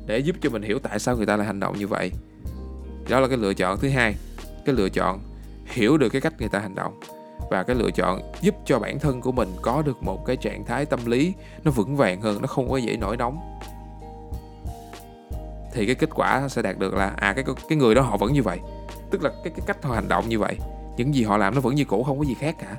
để 0.08 0.20
giúp 0.20 0.36
cho 0.42 0.50
mình 0.50 0.62
hiểu 0.62 0.80
tại 0.80 1.00
sao 1.00 1.18
người 1.18 1.26
ta 1.26 1.38
lại 1.38 1.48
hành 1.48 1.60
động 1.60 1.78
như 1.80 1.88
vậy 1.88 2.12
đó 3.10 3.20
là 3.20 3.28
cái 3.28 3.38
lựa 3.38 3.54
chọn 3.54 3.80
thứ 3.80 3.90
hai. 3.90 4.16
Cái 4.66 4.76
lựa 4.76 4.90
chọn 4.90 5.20
hiểu 5.66 5.98
được 5.98 6.10
cái 6.10 6.22
cách 6.22 6.34
người 6.40 6.50
ta 6.50 6.60
hành 6.60 6.76
động. 6.76 7.00
Và 7.52 7.64
cái 7.64 7.76
lựa 7.76 7.92
chọn 7.92 8.22
giúp 8.42 8.56
cho 8.66 8.80
bản 8.80 9.00
thân 9.00 9.22
của 9.22 9.32
mình 9.32 9.54
có 9.62 9.82
được 9.82 10.04
một 10.04 10.26
cái 10.26 10.36
trạng 10.36 10.66
thái 10.66 10.86
tâm 10.86 11.00
lý 11.06 11.34
nó 11.64 11.72
vững 11.72 11.96
vàng 11.96 12.22
hơn, 12.22 12.42
nó 12.42 12.48
không 12.48 12.70
có 12.70 12.78
dễ 12.78 12.98
nổi 12.98 13.18
nóng. 13.18 13.60
Thì 15.74 15.86
cái 15.86 15.96
kết 15.96 16.10
quả 16.16 16.48
sẽ 16.48 16.62
đạt 16.62 16.78
được 16.78 16.94
là 16.94 17.14
à 17.18 17.34
cái 17.34 17.46
cái 17.70 17.78
người 17.78 17.96
đó 17.96 18.02
họ 18.02 18.18
vẫn 18.18 18.34
như 18.34 18.44
vậy. 18.44 18.60
Tức 19.12 19.24
là 19.24 19.30
cái 19.44 19.54
cái 19.56 19.66
cách 19.66 19.84
họ 19.84 19.96
hành 19.96 20.08
động 20.08 20.30
như 20.30 20.40
vậy. 20.40 20.58
Những 20.98 21.16
gì 21.16 21.24
họ 21.24 21.38
làm 21.38 21.56
nó 21.56 21.62
vẫn 21.62 21.76
như 21.76 21.86
cũ, 21.86 22.04
không 22.04 22.20
có 22.20 22.26
gì 22.26 22.34
khác 22.34 22.56
cả. 22.60 22.78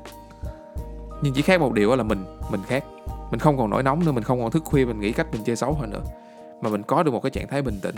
Nhưng 1.22 1.34
chỉ 1.34 1.42
khác 1.42 1.60
một 1.60 1.72
điều 1.72 1.96
là 1.96 2.02
mình 2.02 2.24
mình 2.50 2.60
khác. 2.66 2.84
Mình 3.30 3.40
không 3.40 3.58
còn 3.58 3.70
nổi 3.70 3.82
nóng 3.82 4.04
nữa, 4.04 4.12
mình 4.12 4.24
không 4.24 4.42
còn 4.42 4.50
thức 4.50 4.62
khuya, 4.64 4.84
mình 4.84 5.00
nghĩ 5.00 5.12
cách 5.12 5.26
mình 5.32 5.44
chơi 5.44 5.56
xấu 5.56 5.72
hơn 5.72 5.90
nữa. 5.90 6.02
Mà 6.60 6.70
mình 6.70 6.82
có 6.82 7.02
được 7.02 7.10
một 7.10 7.20
cái 7.22 7.30
trạng 7.30 7.48
thái 7.48 7.62
bình 7.62 7.80
tĩnh 7.82 7.94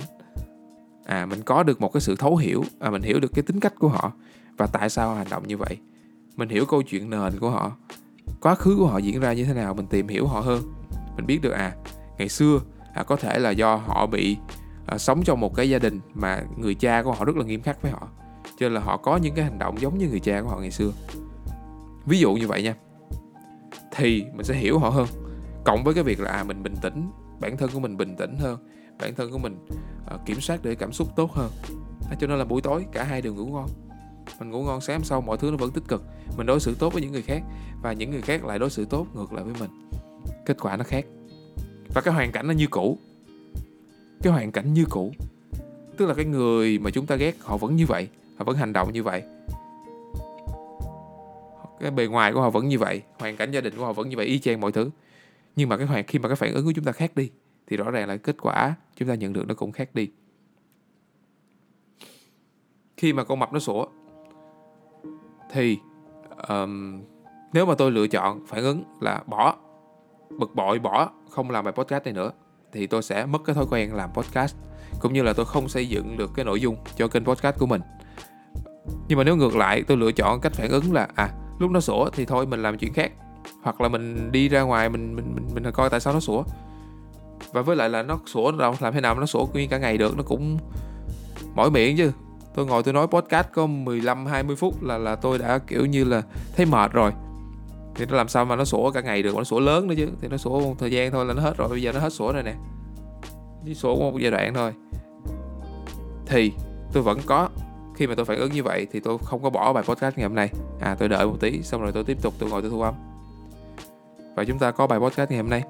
à 1.06 1.26
mình 1.26 1.42
có 1.42 1.62
được 1.62 1.80
một 1.80 1.92
cái 1.92 2.00
sự 2.00 2.16
thấu 2.16 2.36
hiểu 2.36 2.64
à 2.78 2.90
mình 2.90 3.02
hiểu 3.02 3.20
được 3.20 3.32
cái 3.34 3.42
tính 3.42 3.60
cách 3.60 3.74
của 3.78 3.88
họ 3.88 4.12
và 4.56 4.66
tại 4.66 4.90
sao 4.90 5.08
họ 5.08 5.14
hành 5.14 5.30
động 5.30 5.48
như 5.48 5.56
vậy. 5.56 5.78
Mình 6.36 6.48
hiểu 6.48 6.66
câu 6.66 6.82
chuyện 6.82 7.10
nền 7.10 7.38
của 7.40 7.50
họ 7.50 7.72
quá 8.40 8.54
khứ 8.54 8.76
của 8.78 8.86
họ 8.86 8.98
diễn 8.98 9.20
ra 9.20 9.32
như 9.32 9.44
thế 9.44 9.54
nào 9.54 9.74
mình 9.74 9.86
tìm 9.86 10.08
hiểu 10.08 10.26
họ 10.26 10.40
hơn. 10.40 10.62
Mình 11.16 11.26
biết 11.26 11.42
được 11.42 11.50
à 11.50 11.72
ngày 12.18 12.28
xưa 12.28 12.60
à, 12.94 13.02
có 13.02 13.16
thể 13.16 13.38
là 13.38 13.50
do 13.50 13.76
họ 13.76 14.06
bị 14.06 14.36
à, 14.86 14.98
sống 14.98 15.22
trong 15.24 15.40
một 15.40 15.54
cái 15.54 15.70
gia 15.70 15.78
đình 15.78 16.00
mà 16.14 16.42
người 16.56 16.74
cha 16.74 17.02
của 17.02 17.12
họ 17.12 17.24
rất 17.24 17.36
là 17.36 17.44
nghiêm 17.44 17.62
khắc 17.62 17.82
với 17.82 17.92
họ 17.92 18.08
cho 18.44 18.68
nên 18.68 18.74
là 18.74 18.80
họ 18.80 18.96
có 18.96 19.16
những 19.16 19.34
cái 19.34 19.44
hành 19.44 19.58
động 19.58 19.80
giống 19.80 19.98
như 19.98 20.08
người 20.08 20.20
cha 20.20 20.42
của 20.42 20.48
họ 20.48 20.58
ngày 20.60 20.70
xưa. 20.70 20.92
Ví 22.06 22.18
dụ 22.18 22.34
như 22.34 22.46
vậy 22.46 22.62
nha 22.62 22.74
thì 23.96 24.24
mình 24.34 24.44
sẽ 24.44 24.54
hiểu 24.54 24.78
họ 24.78 24.90
hơn 24.90 25.06
cộng 25.64 25.84
với 25.84 25.94
cái 25.94 26.04
việc 26.04 26.20
là 26.20 26.30
à 26.30 26.44
mình 26.44 26.62
bình 26.62 26.76
tĩnh 26.82 27.10
bản 27.40 27.56
thân 27.56 27.70
của 27.72 27.80
mình 27.80 27.96
bình 27.96 28.16
tĩnh 28.16 28.36
hơn 28.38 28.58
bản 28.98 29.14
thân 29.14 29.30
của 29.30 29.38
mình 29.38 29.66
uh, 30.14 30.20
kiểm 30.26 30.40
soát 30.40 30.62
được 30.62 30.74
cảm 30.74 30.92
xúc 30.92 31.08
tốt 31.16 31.32
hơn. 31.32 31.50
À, 32.10 32.16
cho 32.20 32.26
nên 32.26 32.38
là 32.38 32.44
buổi 32.44 32.62
tối 32.62 32.86
cả 32.92 33.04
hai 33.04 33.22
đều 33.22 33.34
ngủ 33.34 33.46
ngon. 33.46 33.68
Mình 34.38 34.50
ngủ 34.50 34.62
ngon 34.62 34.80
sáng 34.80 35.04
sau 35.04 35.20
mọi 35.20 35.36
thứ 35.38 35.50
nó 35.50 35.56
vẫn 35.56 35.70
tích 35.70 35.84
cực. 35.88 36.02
Mình 36.36 36.46
đối 36.46 36.60
xử 36.60 36.74
tốt 36.78 36.92
với 36.92 37.02
những 37.02 37.12
người 37.12 37.22
khác 37.22 37.42
và 37.82 37.92
những 37.92 38.10
người 38.10 38.22
khác 38.22 38.44
lại 38.44 38.58
đối 38.58 38.70
xử 38.70 38.84
tốt 38.84 39.06
ngược 39.14 39.32
lại 39.32 39.44
với 39.44 39.54
mình. 39.60 39.70
Kết 40.46 40.56
quả 40.60 40.76
nó 40.76 40.84
khác. 40.84 41.04
Và 41.94 42.00
cái 42.00 42.14
hoàn 42.14 42.32
cảnh 42.32 42.46
nó 42.46 42.52
như 42.52 42.66
cũ. 42.66 42.98
Cái 44.22 44.32
hoàn 44.32 44.52
cảnh 44.52 44.74
như 44.74 44.84
cũ. 44.90 45.12
Tức 45.96 46.06
là 46.06 46.14
cái 46.14 46.24
người 46.24 46.78
mà 46.78 46.90
chúng 46.90 47.06
ta 47.06 47.16
ghét 47.16 47.34
họ 47.40 47.56
vẫn 47.56 47.76
như 47.76 47.86
vậy 47.86 48.08
họ 48.36 48.44
vẫn 48.44 48.56
hành 48.56 48.72
động 48.72 48.92
như 48.92 49.02
vậy. 49.02 49.22
Cái 51.80 51.90
bề 51.90 52.06
ngoài 52.06 52.32
của 52.32 52.40
họ 52.40 52.50
vẫn 52.50 52.68
như 52.68 52.78
vậy 52.78 53.02
hoàn 53.18 53.36
cảnh 53.36 53.50
gia 53.50 53.60
đình 53.60 53.76
của 53.76 53.84
họ 53.84 53.92
vẫn 53.92 54.08
như 54.08 54.16
vậy 54.16 54.26
y 54.26 54.38
chang 54.38 54.60
mọi 54.60 54.72
thứ. 54.72 54.90
Nhưng 55.56 55.68
mà 55.68 55.76
cái 55.76 55.86
hoàn 55.86 56.04
khi 56.04 56.18
mà 56.18 56.28
cái 56.28 56.36
phản 56.36 56.54
ứng 56.54 56.64
của 56.64 56.72
chúng 56.72 56.84
ta 56.84 56.92
khác 56.92 57.16
đi 57.16 57.30
thì 57.66 57.76
rõ 57.76 57.90
ràng 57.90 58.08
là 58.08 58.16
kết 58.16 58.36
quả 58.40 58.74
chúng 58.96 59.08
ta 59.08 59.14
nhận 59.14 59.32
được 59.32 59.48
nó 59.48 59.54
cũng 59.54 59.72
khác 59.72 59.94
đi. 59.94 60.10
Khi 62.96 63.12
mà 63.12 63.24
con 63.24 63.38
mập 63.38 63.52
nó 63.52 63.58
sủa 63.58 63.86
thì 65.50 65.78
um, 66.48 67.02
nếu 67.52 67.66
mà 67.66 67.74
tôi 67.78 67.90
lựa 67.90 68.06
chọn 68.06 68.46
phản 68.46 68.62
ứng 68.62 68.84
là 69.00 69.22
bỏ 69.26 69.56
bực 70.38 70.54
bội 70.54 70.78
bỏ 70.78 71.10
không 71.30 71.50
làm 71.50 71.64
bài 71.64 71.72
podcast 71.72 72.04
này 72.04 72.12
nữa 72.12 72.32
thì 72.72 72.86
tôi 72.86 73.02
sẽ 73.02 73.26
mất 73.26 73.38
cái 73.44 73.54
thói 73.54 73.66
quen 73.70 73.94
làm 73.94 74.10
podcast 74.12 74.56
cũng 75.00 75.12
như 75.12 75.22
là 75.22 75.32
tôi 75.32 75.46
không 75.46 75.68
xây 75.68 75.88
dựng 75.88 76.16
được 76.16 76.30
cái 76.34 76.44
nội 76.44 76.60
dung 76.60 76.76
cho 76.96 77.08
kênh 77.08 77.24
podcast 77.24 77.58
của 77.58 77.66
mình. 77.66 77.80
Nhưng 79.08 79.18
mà 79.18 79.24
nếu 79.24 79.36
ngược 79.36 79.56
lại 79.56 79.82
tôi 79.86 79.96
lựa 79.96 80.12
chọn 80.12 80.40
cách 80.40 80.52
phản 80.52 80.70
ứng 80.70 80.92
là 80.92 81.08
à 81.14 81.30
lúc 81.58 81.70
nó 81.70 81.80
sủa 81.80 82.10
thì 82.10 82.24
thôi 82.24 82.46
mình 82.46 82.62
làm 82.62 82.78
chuyện 82.78 82.92
khác 82.92 83.12
hoặc 83.62 83.80
là 83.80 83.88
mình 83.88 84.32
đi 84.32 84.48
ra 84.48 84.62
ngoài 84.62 84.88
mình 84.88 85.16
mình 85.16 85.34
mình 85.34 85.48
mình 85.54 85.72
coi 85.72 85.90
tại 85.90 86.00
sao 86.00 86.12
nó 86.12 86.20
sủa 86.20 86.44
và 87.56 87.62
với 87.62 87.76
lại 87.76 87.90
là 87.90 88.02
nó 88.02 88.18
sủa 88.26 88.52
đâu, 88.52 88.74
làm 88.80 88.92
thế 88.92 89.00
nào 89.00 89.14
mà 89.14 89.20
nó 89.20 89.26
sủa 89.26 89.46
nguyên 89.46 89.68
cả 89.68 89.78
ngày 89.78 89.98
được, 89.98 90.16
nó 90.16 90.22
cũng 90.22 90.58
mỏi 91.54 91.70
miệng 91.70 91.96
chứ. 91.96 92.12
Tôi 92.54 92.66
ngồi 92.66 92.82
tôi 92.82 92.94
nói 92.94 93.06
podcast 93.06 93.46
có 93.54 93.66
15 93.66 94.26
20 94.26 94.56
phút 94.56 94.82
là 94.82 94.98
là 94.98 95.16
tôi 95.16 95.38
đã 95.38 95.58
kiểu 95.58 95.86
như 95.86 96.04
là 96.04 96.22
thấy 96.56 96.66
mệt 96.66 96.92
rồi. 96.92 97.12
Thì 97.94 98.06
nó 98.06 98.16
làm 98.16 98.28
sao 98.28 98.44
mà 98.44 98.56
nó 98.56 98.64
sủa 98.64 98.90
cả 98.90 99.00
ngày 99.00 99.22
được 99.22 99.36
nó 99.36 99.44
sủa 99.44 99.60
lớn 99.60 99.88
nữa 99.88 99.94
chứ. 99.96 100.08
Thì 100.20 100.28
nó 100.28 100.36
sủa 100.36 100.60
một 100.60 100.74
thời 100.78 100.90
gian 100.90 101.10
thôi 101.10 101.26
là 101.26 101.34
nó 101.34 101.42
hết 101.42 101.56
rồi, 101.56 101.68
bây 101.68 101.82
giờ 101.82 101.92
nó 101.92 102.00
hết 102.00 102.12
sủa 102.12 102.32
rồi 102.32 102.42
nè. 102.42 102.54
Chỉ 103.66 103.74
sủa 103.74 103.96
một 103.96 104.18
giai 104.20 104.30
đoạn 104.30 104.54
thôi. 104.54 104.72
Thì 106.26 106.52
tôi 106.92 107.02
vẫn 107.02 107.18
có, 107.26 107.48
khi 107.94 108.06
mà 108.06 108.14
tôi 108.14 108.24
phản 108.24 108.38
ứng 108.38 108.52
như 108.52 108.62
vậy 108.62 108.86
thì 108.92 109.00
tôi 109.00 109.18
không 109.24 109.42
có 109.42 109.50
bỏ 109.50 109.72
bài 109.72 109.84
podcast 109.86 110.18
ngày 110.18 110.26
hôm 110.26 110.34
nay. 110.34 110.50
À 110.80 110.96
tôi 110.98 111.08
đợi 111.08 111.26
một 111.26 111.36
tí, 111.40 111.62
xong 111.62 111.82
rồi 111.82 111.92
tôi 111.92 112.04
tiếp 112.04 112.22
tục, 112.22 112.34
tôi 112.38 112.50
ngồi 112.50 112.62
tôi 112.62 112.70
thu 112.70 112.82
âm. 112.82 112.94
Và 114.36 114.44
chúng 114.44 114.58
ta 114.58 114.70
có 114.70 114.86
bài 114.86 114.98
podcast 114.98 115.30
ngày 115.30 115.38
hôm 115.38 115.50
nay 115.50 115.62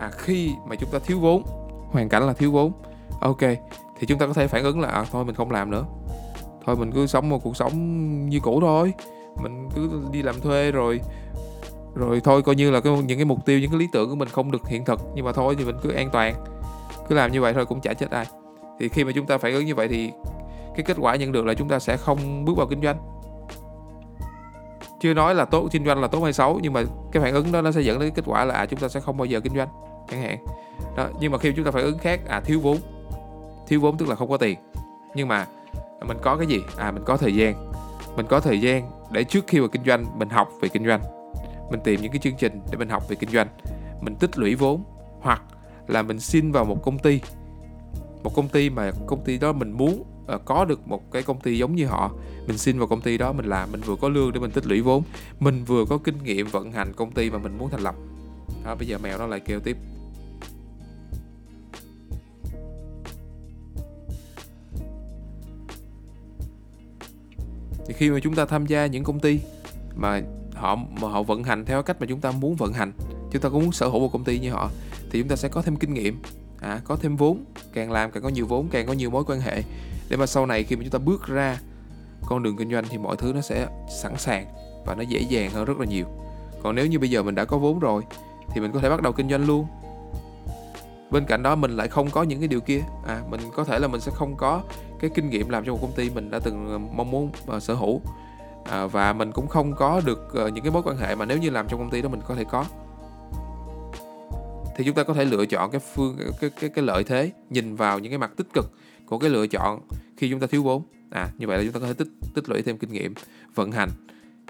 à 0.00 0.10
khi 0.10 0.52
mà 0.66 0.76
chúng 0.76 0.90
ta 0.90 0.98
thiếu 0.98 1.18
vốn 1.20 1.42
hoàn 1.90 2.08
cảnh 2.08 2.26
là 2.26 2.32
thiếu 2.32 2.52
vốn. 2.52 2.72
Ok 3.20 3.40
thì 3.98 4.06
chúng 4.06 4.18
ta 4.18 4.26
có 4.26 4.32
thể 4.32 4.46
phản 4.46 4.64
ứng 4.64 4.80
là 4.80 4.88
à, 4.88 5.06
thôi 5.12 5.24
mình 5.24 5.34
không 5.34 5.50
làm 5.50 5.70
nữa. 5.70 5.84
Thôi 6.66 6.76
mình 6.76 6.92
cứ 6.92 7.06
sống 7.06 7.28
một 7.28 7.38
cuộc 7.42 7.56
sống 7.56 7.74
như 8.28 8.40
cũ 8.40 8.60
thôi. 8.60 8.92
Mình 9.42 9.68
cứ 9.74 10.02
đi 10.12 10.22
làm 10.22 10.40
thuê 10.40 10.70
rồi 10.70 11.00
rồi 11.94 12.20
thôi 12.20 12.42
coi 12.42 12.54
như 12.54 12.70
là 12.70 12.80
cái, 12.80 13.02
những 13.02 13.18
cái 13.18 13.24
mục 13.24 13.46
tiêu 13.46 13.60
những 13.60 13.70
cái 13.70 13.78
lý 13.78 13.88
tưởng 13.92 14.10
của 14.10 14.16
mình 14.16 14.28
không 14.28 14.50
được 14.50 14.68
hiện 14.68 14.84
thực. 14.84 15.00
Nhưng 15.14 15.24
mà 15.24 15.32
thôi 15.32 15.54
thì 15.58 15.64
mình 15.64 15.76
cứ 15.82 15.90
an 15.90 16.10
toàn 16.12 16.34
cứ 17.08 17.14
làm 17.14 17.32
như 17.32 17.40
vậy 17.40 17.54
thôi 17.54 17.66
cũng 17.66 17.80
chả 17.80 17.94
chết 17.94 18.10
ai. 18.10 18.26
Thì 18.80 18.88
khi 18.88 19.04
mà 19.04 19.12
chúng 19.14 19.26
ta 19.26 19.38
phản 19.38 19.52
ứng 19.52 19.66
như 19.66 19.74
vậy 19.74 19.88
thì 19.88 20.12
cái 20.76 20.84
kết 20.84 20.96
quả 21.00 21.16
nhận 21.16 21.32
được 21.32 21.46
là 21.46 21.54
chúng 21.54 21.68
ta 21.68 21.78
sẽ 21.78 21.96
không 21.96 22.44
bước 22.44 22.56
vào 22.56 22.66
kinh 22.66 22.82
doanh. 22.82 22.96
Chưa 25.00 25.14
nói 25.14 25.34
là 25.34 25.44
tốt 25.44 25.68
kinh 25.70 25.84
doanh 25.84 26.00
là 26.00 26.08
tốt 26.08 26.20
hay 26.20 26.32
xấu 26.32 26.58
nhưng 26.62 26.72
mà 26.72 26.82
cái 27.12 27.22
phản 27.22 27.34
ứng 27.34 27.52
đó 27.52 27.62
nó 27.62 27.72
sẽ 27.72 27.80
dẫn 27.80 27.98
đến 27.98 28.12
kết 28.14 28.22
quả 28.26 28.44
là 28.44 28.54
à, 28.54 28.66
chúng 28.66 28.80
ta 28.80 28.88
sẽ 28.88 29.00
không 29.00 29.16
bao 29.16 29.24
giờ 29.24 29.40
kinh 29.40 29.54
doanh 29.54 29.68
chẳng 30.10 30.22
hạn. 30.22 30.38
Đó 30.96 31.08
nhưng 31.20 31.32
mà 31.32 31.38
khi 31.38 31.52
chúng 31.56 31.64
ta 31.64 31.70
phản 31.70 31.82
ứng 31.82 31.98
khác 31.98 32.20
à 32.28 32.40
thiếu 32.40 32.60
vốn. 32.60 32.76
Thiếu 33.68 33.80
vốn 33.80 33.98
tức 33.98 34.08
là 34.08 34.14
không 34.14 34.30
có 34.30 34.36
tiền. 34.36 34.58
Nhưng 35.14 35.28
mà 35.28 35.46
mình 36.06 36.16
có 36.22 36.36
cái 36.36 36.46
gì? 36.46 36.62
À 36.76 36.90
mình 36.90 37.02
có 37.06 37.16
thời 37.16 37.34
gian. 37.34 37.70
Mình 38.16 38.26
có 38.28 38.40
thời 38.40 38.60
gian 38.60 38.90
để 39.12 39.24
trước 39.24 39.44
khi 39.46 39.58
vào 39.58 39.68
kinh 39.68 39.84
doanh 39.84 40.18
mình 40.18 40.28
học 40.28 40.48
về 40.60 40.68
kinh 40.68 40.86
doanh. 40.86 41.00
Mình 41.70 41.80
tìm 41.84 42.02
những 42.02 42.12
cái 42.12 42.18
chương 42.18 42.36
trình 42.38 42.60
để 42.70 42.78
mình 42.78 42.88
học 42.88 43.08
về 43.08 43.16
kinh 43.16 43.30
doanh. 43.30 43.48
Mình 44.00 44.14
tích 44.14 44.38
lũy 44.38 44.54
vốn 44.54 44.84
hoặc 45.20 45.42
là 45.88 46.02
mình 46.02 46.20
xin 46.20 46.52
vào 46.52 46.64
một 46.64 46.82
công 46.82 46.98
ty. 46.98 47.20
Một 48.22 48.34
công 48.34 48.48
ty 48.48 48.70
mà 48.70 48.90
công 49.06 49.24
ty 49.24 49.38
đó 49.38 49.52
mình 49.52 49.72
muốn 49.72 50.04
uh, 50.34 50.44
có 50.44 50.64
được 50.64 50.88
một 50.88 51.12
cái 51.12 51.22
công 51.22 51.40
ty 51.40 51.58
giống 51.58 51.74
như 51.74 51.86
họ. 51.86 52.10
Mình 52.46 52.58
xin 52.58 52.78
vào 52.78 52.88
công 52.88 53.00
ty 53.00 53.18
đó 53.18 53.32
mình 53.32 53.46
làm 53.46 53.72
mình 53.72 53.80
vừa 53.80 53.96
có 53.96 54.08
lương 54.08 54.32
để 54.32 54.40
mình 54.40 54.50
tích 54.50 54.66
lũy 54.66 54.80
vốn. 54.80 55.02
Mình 55.40 55.64
vừa 55.64 55.84
có 55.84 55.98
kinh 55.98 56.22
nghiệm 56.24 56.46
vận 56.46 56.72
hành 56.72 56.92
công 56.92 57.10
ty 57.10 57.30
mà 57.30 57.38
mình 57.38 57.58
muốn 57.58 57.70
thành 57.70 57.80
lập. 57.80 57.94
Đó, 58.64 58.74
bây 58.74 58.86
giờ 58.86 58.98
mèo 58.98 59.18
nó 59.18 59.26
lại 59.26 59.40
kêu 59.40 59.60
tiếp. 59.60 59.76
Thì 67.90 67.96
khi 67.98 68.10
mà 68.10 68.18
chúng 68.22 68.34
ta 68.34 68.44
tham 68.44 68.66
gia 68.66 68.86
những 68.86 69.04
công 69.04 69.20
ty 69.20 69.40
mà 69.96 70.20
họ 70.54 70.76
mà 70.76 71.08
họ 71.08 71.22
vận 71.22 71.44
hành 71.44 71.64
theo 71.64 71.82
cách 71.82 72.00
mà 72.00 72.06
chúng 72.06 72.20
ta 72.20 72.30
muốn 72.30 72.56
vận 72.56 72.72
hành 72.72 72.92
chúng 73.32 73.42
ta 73.42 73.48
cũng 73.48 73.62
muốn 73.62 73.72
sở 73.72 73.88
hữu 73.88 74.00
một 74.00 74.12
công 74.12 74.24
ty 74.24 74.38
như 74.38 74.50
họ 74.50 74.70
thì 75.10 75.20
chúng 75.20 75.28
ta 75.28 75.36
sẽ 75.36 75.48
có 75.48 75.62
thêm 75.62 75.76
kinh 75.76 75.94
nghiệm 75.94 76.22
à, 76.60 76.80
có 76.84 76.96
thêm 76.96 77.16
vốn 77.16 77.44
càng 77.72 77.92
làm 77.92 78.10
càng 78.10 78.22
có 78.22 78.28
nhiều 78.28 78.46
vốn 78.46 78.68
càng 78.70 78.86
có 78.86 78.92
nhiều 78.92 79.10
mối 79.10 79.24
quan 79.26 79.40
hệ. 79.40 79.62
Để 80.08 80.16
mà 80.16 80.26
sau 80.26 80.46
này 80.46 80.64
khi 80.64 80.76
mà 80.76 80.82
chúng 80.82 80.90
ta 80.90 80.98
bước 80.98 81.26
ra 81.26 81.58
con 82.26 82.42
đường 82.42 82.56
kinh 82.56 82.70
doanh 82.70 82.84
thì 82.90 82.98
mọi 82.98 83.16
thứ 83.16 83.32
nó 83.34 83.40
sẽ 83.40 83.66
sẵn 84.02 84.16
sàng 84.18 84.46
và 84.86 84.94
nó 84.94 85.02
dễ 85.02 85.20
dàng 85.20 85.50
hơn 85.50 85.64
rất 85.64 85.78
là 85.78 85.86
nhiều. 85.86 86.06
Còn 86.62 86.74
nếu 86.74 86.86
như 86.86 86.98
bây 86.98 87.10
giờ 87.10 87.22
mình 87.22 87.34
đã 87.34 87.44
có 87.44 87.58
vốn 87.58 87.78
rồi 87.78 88.02
thì 88.54 88.60
mình 88.60 88.72
có 88.72 88.80
thể 88.80 88.90
bắt 88.90 89.02
đầu 89.02 89.12
kinh 89.12 89.30
doanh 89.30 89.46
luôn 89.46 89.66
bên 91.10 91.24
cạnh 91.24 91.42
đó 91.42 91.54
mình 91.54 91.76
lại 91.76 91.88
không 91.88 92.10
có 92.10 92.22
những 92.22 92.38
cái 92.38 92.48
điều 92.48 92.60
kia. 92.60 92.80
À 93.06 93.22
mình 93.30 93.40
có 93.54 93.64
thể 93.64 93.78
là 93.78 93.88
mình 93.88 94.00
sẽ 94.00 94.12
không 94.14 94.36
có 94.36 94.62
cái 95.00 95.10
kinh 95.14 95.30
nghiệm 95.30 95.48
làm 95.48 95.64
cho 95.64 95.72
một 95.72 95.78
công 95.82 95.92
ty 95.92 96.10
mình 96.10 96.30
đã 96.30 96.38
từng 96.38 96.68
ờ, 96.68 96.78
mong 96.78 97.10
muốn 97.10 97.30
uh, 97.56 97.62
sở 97.62 97.74
hữu. 97.74 98.00
À, 98.64 98.86
và 98.86 99.12
mình 99.12 99.32
cũng 99.32 99.48
không 99.48 99.74
có 99.74 100.00
được 100.04 100.34
uh, 100.46 100.52
những 100.52 100.64
cái 100.64 100.72
mối 100.72 100.82
quan 100.82 100.96
hệ 100.96 101.14
mà 101.14 101.24
nếu 101.24 101.38
như 101.38 101.50
làm 101.50 101.68
trong 101.68 101.80
công 101.80 101.90
ty 101.90 102.02
đó 102.02 102.08
mình 102.08 102.20
có 102.26 102.34
thể 102.34 102.44
có. 102.44 102.64
Thì 104.76 104.84
chúng 104.84 104.94
ta 104.94 105.02
có 105.02 105.14
thể 105.14 105.24
lựa 105.24 105.46
chọn 105.46 105.70
cái 105.70 105.80
phương 105.94 106.16
cái 106.40 106.50
cái 106.60 106.70
cái 106.70 106.84
lợi 106.84 107.04
thế 107.04 107.32
nhìn 107.50 107.76
vào 107.76 107.98
những 107.98 108.12
cái 108.12 108.18
mặt 108.18 108.30
tích 108.36 108.46
cực 108.54 108.72
của 109.06 109.18
cái 109.18 109.30
lựa 109.30 109.46
chọn 109.46 109.80
khi 110.16 110.30
chúng 110.30 110.40
ta 110.40 110.46
thiếu 110.46 110.62
vốn. 110.62 110.82
À 111.10 111.30
như 111.38 111.46
vậy 111.46 111.58
là 111.58 111.64
chúng 111.64 111.72
ta 111.72 111.80
có 111.80 111.86
thể 111.86 111.94
tích 111.94 112.08
tích 112.34 112.48
lũy 112.48 112.62
thêm 112.62 112.78
kinh 112.78 112.92
nghiệm 112.92 113.14
vận 113.54 113.72
hành. 113.72 113.90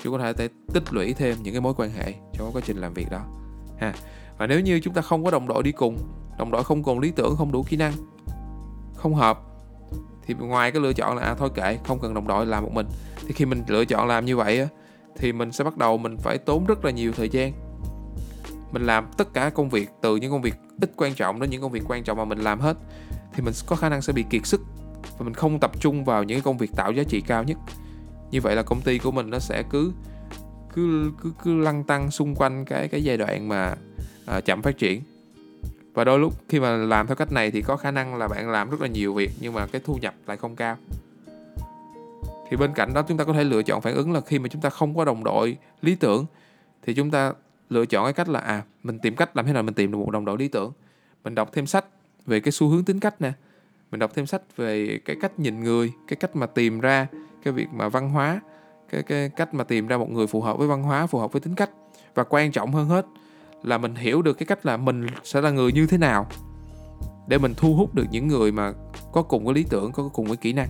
Chúng 0.05 0.19
ta 0.19 0.25
có 0.25 0.33
thể 0.33 0.49
tích 0.75 0.93
lũy 0.93 1.13
thêm 1.13 1.37
những 1.43 1.55
cái 1.55 1.61
mối 1.61 1.75
quan 1.77 1.91
hệ 1.91 2.15
trong 2.33 2.51
quá 2.53 2.63
trình 2.65 2.77
làm 2.77 2.95
việc 2.95 3.07
đó 3.11 3.21
ha. 3.79 3.95
Và 4.39 4.47
nếu 4.47 4.61
như 4.61 4.81
chúng 4.81 4.95
ta 4.95 5.03
không 5.03 5.25
có 5.25 5.31
đồng 5.31 5.49
đội 5.49 5.63
đi 5.63 5.73
cùng 5.73 5.99
đồng 6.41 6.51
đội 6.51 6.65
không 6.65 6.83
còn 6.83 6.99
lý 6.99 7.11
tưởng 7.11 7.37
không 7.37 7.53
đủ 7.53 7.63
kỹ 7.63 7.77
năng. 7.77 7.93
Không 8.97 9.15
hợp. 9.15 9.41
Thì 10.27 10.35
ngoài 10.35 10.71
cái 10.71 10.83
lựa 10.83 10.93
chọn 10.93 11.17
là 11.17 11.23
à 11.23 11.35
thôi 11.35 11.51
kệ 11.55 11.79
không 11.85 11.99
cần 11.99 12.15
đồng 12.15 12.27
đội 12.27 12.47
làm 12.47 12.65
một 12.65 12.73
mình. 12.73 12.87
Thì 13.27 13.33
khi 13.33 13.45
mình 13.45 13.63
lựa 13.69 13.85
chọn 13.85 14.09
làm 14.09 14.25
như 14.25 14.37
vậy 14.37 14.61
á 14.61 14.67
thì 15.19 15.33
mình 15.33 15.53
sẽ 15.53 15.65
bắt 15.65 15.77
đầu 15.77 15.99
mình 15.99 16.17
phải 16.17 16.39
tốn 16.39 16.65
rất 16.65 16.85
là 16.85 16.91
nhiều 16.91 17.13
thời 17.13 17.29
gian. 17.29 17.53
Mình 18.73 18.83
làm 18.83 19.07
tất 19.17 19.35
cả 19.35 19.51
công 19.51 19.69
việc 19.69 19.91
từ 20.03 20.17
những 20.17 20.31
công 20.31 20.43
việc 20.43 20.55
ít 20.81 20.93
quan 20.97 21.15
trọng 21.15 21.41
đến 21.41 21.51
những 21.51 21.63
công 21.63 21.73
việc 21.73 21.83
quan 21.89 22.05
trọng 22.05 22.19
mà 22.19 22.25
mình 22.25 22.39
làm 22.39 22.61
hết 22.61 22.77
thì 23.33 23.43
mình 23.43 23.55
có 23.67 23.77
khả 23.77 23.89
năng 23.89 24.03
sẽ 24.03 24.13
bị 24.13 24.25
kiệt 24.31 24.47
sức 24.47 24.61
và 25.19 25.25
mình 25.25 25.35
không 25.35 25.61
tập 25.61 25.71
trung 25.81 26.05
vào 26.05 26.23
những 26.23 26.43
công 26.43 26.59
việc 26.59 26.71
tạo 26.77 26.93
giá 26.93 27.03
trị 27.03 27.21
cao 27.27 27.45
nhất. 27.45 27.59
Như 28.31 28.41
vậy 28.41 28.57
là 28.57 28.63
công 28.63 28.81
ty 28.81 28.99
của 28.99 29.11
mình 29.11 29.31
nó 29.31 29.39
sẽ 29.39 29.63
cứ 29.71 29.93
cứ 30.75 31.13
cứ 31.23 31.33
cứ 31.45 31.59
lăn 31.59 31.85
tăng 31.85 32.11
xung 32.11 32.35
quanh 32.35 32.65
cái 32.65 32.89
cái 32.89 33.05
giai 33.05 33.17
đoạn 33.17 33.49
mà 33.49 33.75
à, 34.27 34.41
chậm 34.41 34.63
phát 34.63 34.79
triển 34.79 35.03
và 35.95 36.05
đôi 36.05 36.19
lúc 36.19 36.35
khi 36.49 36.61
mà 36.61 36.77
làm 36.77 37.07
theo 37.07 37.17
cách 37.17 37.33
này 37.33 37.51
thì 37.51 37.63
có 37.63 37.77
khả 37.77 37.91
năng 37.91 38.15
là 38.15 38.29
bạn 38.29 38.51
làm 38.51 38.71
rất 38.71 38.81
là 38.81 38.87
nhiều 38.87 39.15
việc 39.15 39.31
nhưng 39.41 39.53
mà 39.53 39.67
cái 39.67 39.81
thu 39.85 39.99
nhập 40.03 40.15
lại 40.27 40.37
không 40.37 40.57
cao. 40.57 40.77
Thì 42.51 42.57
bên 42.57 42.73
cạnh 42.75 42.95
đó 42.95 43.03
chúng 43.03 43.17
ta 43.17 43.25
có 43.25 43.33
thể 43.33 43.45
lựa 43.45 43.63
chọn 43.63 43.81
phản 43.81 43.95
ứng 43.95 44.13
là 44.13 44.21
khi 44.21 44.39
mà 44.39 44.49
chúng 44.49 44.63
ta 44.63 44.71
không 44.71 44.97
có 44.97 45.05
đồng 45.05 45.25
đội, 45.25 45.57
lý 45.83 45.95
tưởng 45.95 46.27
thì 46.83 46.95
chúng 46.95 47.11
ta 47.11 47.33
lựa 47.71 47.87
chọn 47.87 48.05
cái 48.05 48.13
cách 48.13 48.29
là 48.29 48.41
à 48.41 48.63
mình 48.83 48.99
tìm 48.99 49.17
cách 49.17 49.37
làm 49.37 49.47
thế 49.47 49.53
nào 49.53 49.63
mình 49.63 49.75
tìm 49.75 49.93
được 49.93 49.99
một 49.99 50.11
đồng 50.11 50.25
đội 50.25 50.39
lý 50.39 50.49
tưởng. 50.49 50.73
Mình 51.25 51.35
đọc 51.35 51.51
thêm 51.53 51.67
sách 51.67 51.85
về 52.27 52.41
cái 52.41 52.53
xu 52.53 52.69
hướng 52.69 52.85
tính 52.85 53.01
cách 53.01 53.21
nè. 53.21 53.33
Mình 53.91 54.01
đọc 54.01 54.11
thêm 54.15 54.27
sách 54.27 54.43
về 54.57 55.01
cái 55.05 55.17
cách 55.21 55.39
nhìn 55.39 55.65
người, 55.65 55.93
cái 56.09 56.17
cách 56.17 56.37
mà 56.37 56.47
tìm 56.47 56.81
ra 56.81 57.07
cái 57.43 57.53
việc 57.53 57.69
mà 57.73 57.89
văn 57.89 58.11
hóa, 58.11 58.41
cái 58.91 59.03
cái 59.03 59.29
cách 59.29 59.55
mà 59.55 59.65
tìm 59.65 59.87
ra 59.87 59.97
một 59.97 60.11
người 60.11 60.27
phù 60.27 60.41
hợp 60.41 60.59
với 60.59 60.69
văn 60.69 60.83
hóa, 60.83 61.07
phù 61.07 61.19
hợp 61.19 61.33
với 61.33 61.41
tính 61.41 61.55
cách. 61.55 61.71
Và 62.15 62.25
quan 62.25 62.53
trọng 62.53 62.73
hơn 62.73 62.89
hết 62.89 63.07
là 63.63 63.79
mình 63.79 63.95
hiểu 63.95 64.23
được 64.23 64.39
cái 64.39 64.47
cách 64.47 64.67
là 64.67 64.77
mình 64.77 65.07
sẽ 65.25 65.41
là 65.41 65.51
người 65.51 65.73
như 65.73 65.87
thế 65.87 65.99
nào 65.99 66.27
để 67.29 67.39
mình 67.39 67.55
thu 67.57 67.75
hút 67.75 67.95
được 67.95 68.07
những 68.11 68.29
người 68.29 68.53
mà 68.53 68.73
có 69.13 69.23
cùng 69.23 69.45
cái 69.45 69.55
lý 69.55 69.65
tưởng 69.71 69.93
có 69.93 70.09
cùng 70.13 70.27
cái 70.27 70.37
kỹ 70.37 70.53
năng. 70.53 70.69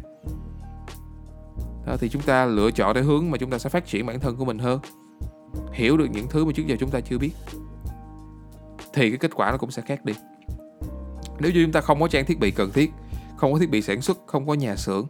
Đó, 1.87 1.97
thì 2.01 2.09
chúng 2.09 2.23
ta 2.23 2.47
lựa 2.47 2.71
chọn 2.71 2.95
cái 2.95 3.03
hướng 3.03 3.31
mà 3.31 3.39
chúng 3.39 3.51
ta 3.51 3.59
sẽ 3.59 3.71
phát 3.71 3.87
triển 3.87 4.07
bản 4.07 4.21
thân 4.21 4.37
của 4.37 4.45
mình 4.45 4.59
hơn 4.59 4.81
hiểu 5.73 5.97
được 5.97 6.07
những 6.13 6.27
thứ 6.31 6.45
mà 6.45 6.53
trước 6.53 6.67
giờ 6.67 6.77
chúng 6.81 6.91
ta 6.91 7.01
chưa 7.01 7.19
biết. 7.19 7.33
Thì 8.93 9.11
cái 9.11 9.19
kết 9.19 9.31
quả 9.35 9.51
nó 9.51 9.57
cũng 9.57 9.71
sẽ 9.71 9.83
khác 9.83 10.05
đi. 10.05 10.13
Nếu 11.41 11.53
như 11.53 11.65
chúng 11.65 11.73
ta 11.73 11.81
không 11.81 12.01
có 12.01 12.09
trang 12.09 12.27
thiết 12.27 12.39
bị 12.39 12.51
cần 12.51 12.71
thiết 12.73 12.91
không 13.37 13.53
có 13.53 13.59
thiết 13.59 13.71
bị 13.71 13.83
sản 13.83 14.03
xuất 14.03 14.19
không 14.27 14.47
có 14.47 14.55
nhà 14.55 14.77
xưởng 14.77 15.07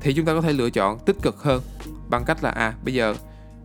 thì 0.00 0.14
chúng 0.14 0.24
ta 0.24 0.34
có 0.34 0.40
thể 0.40 0.52
lựa 0.52 0.70
chọn 0.70 0.98
tích 0.98 1.16
cực 1.22 1.42
hơn 1.42 1.62
bằng 2.08 2.24
cách 2.24 2.44
là 2.44 2.50
à 2.50 2.74
bây 2.84 2.94
giờ 2.94 3.14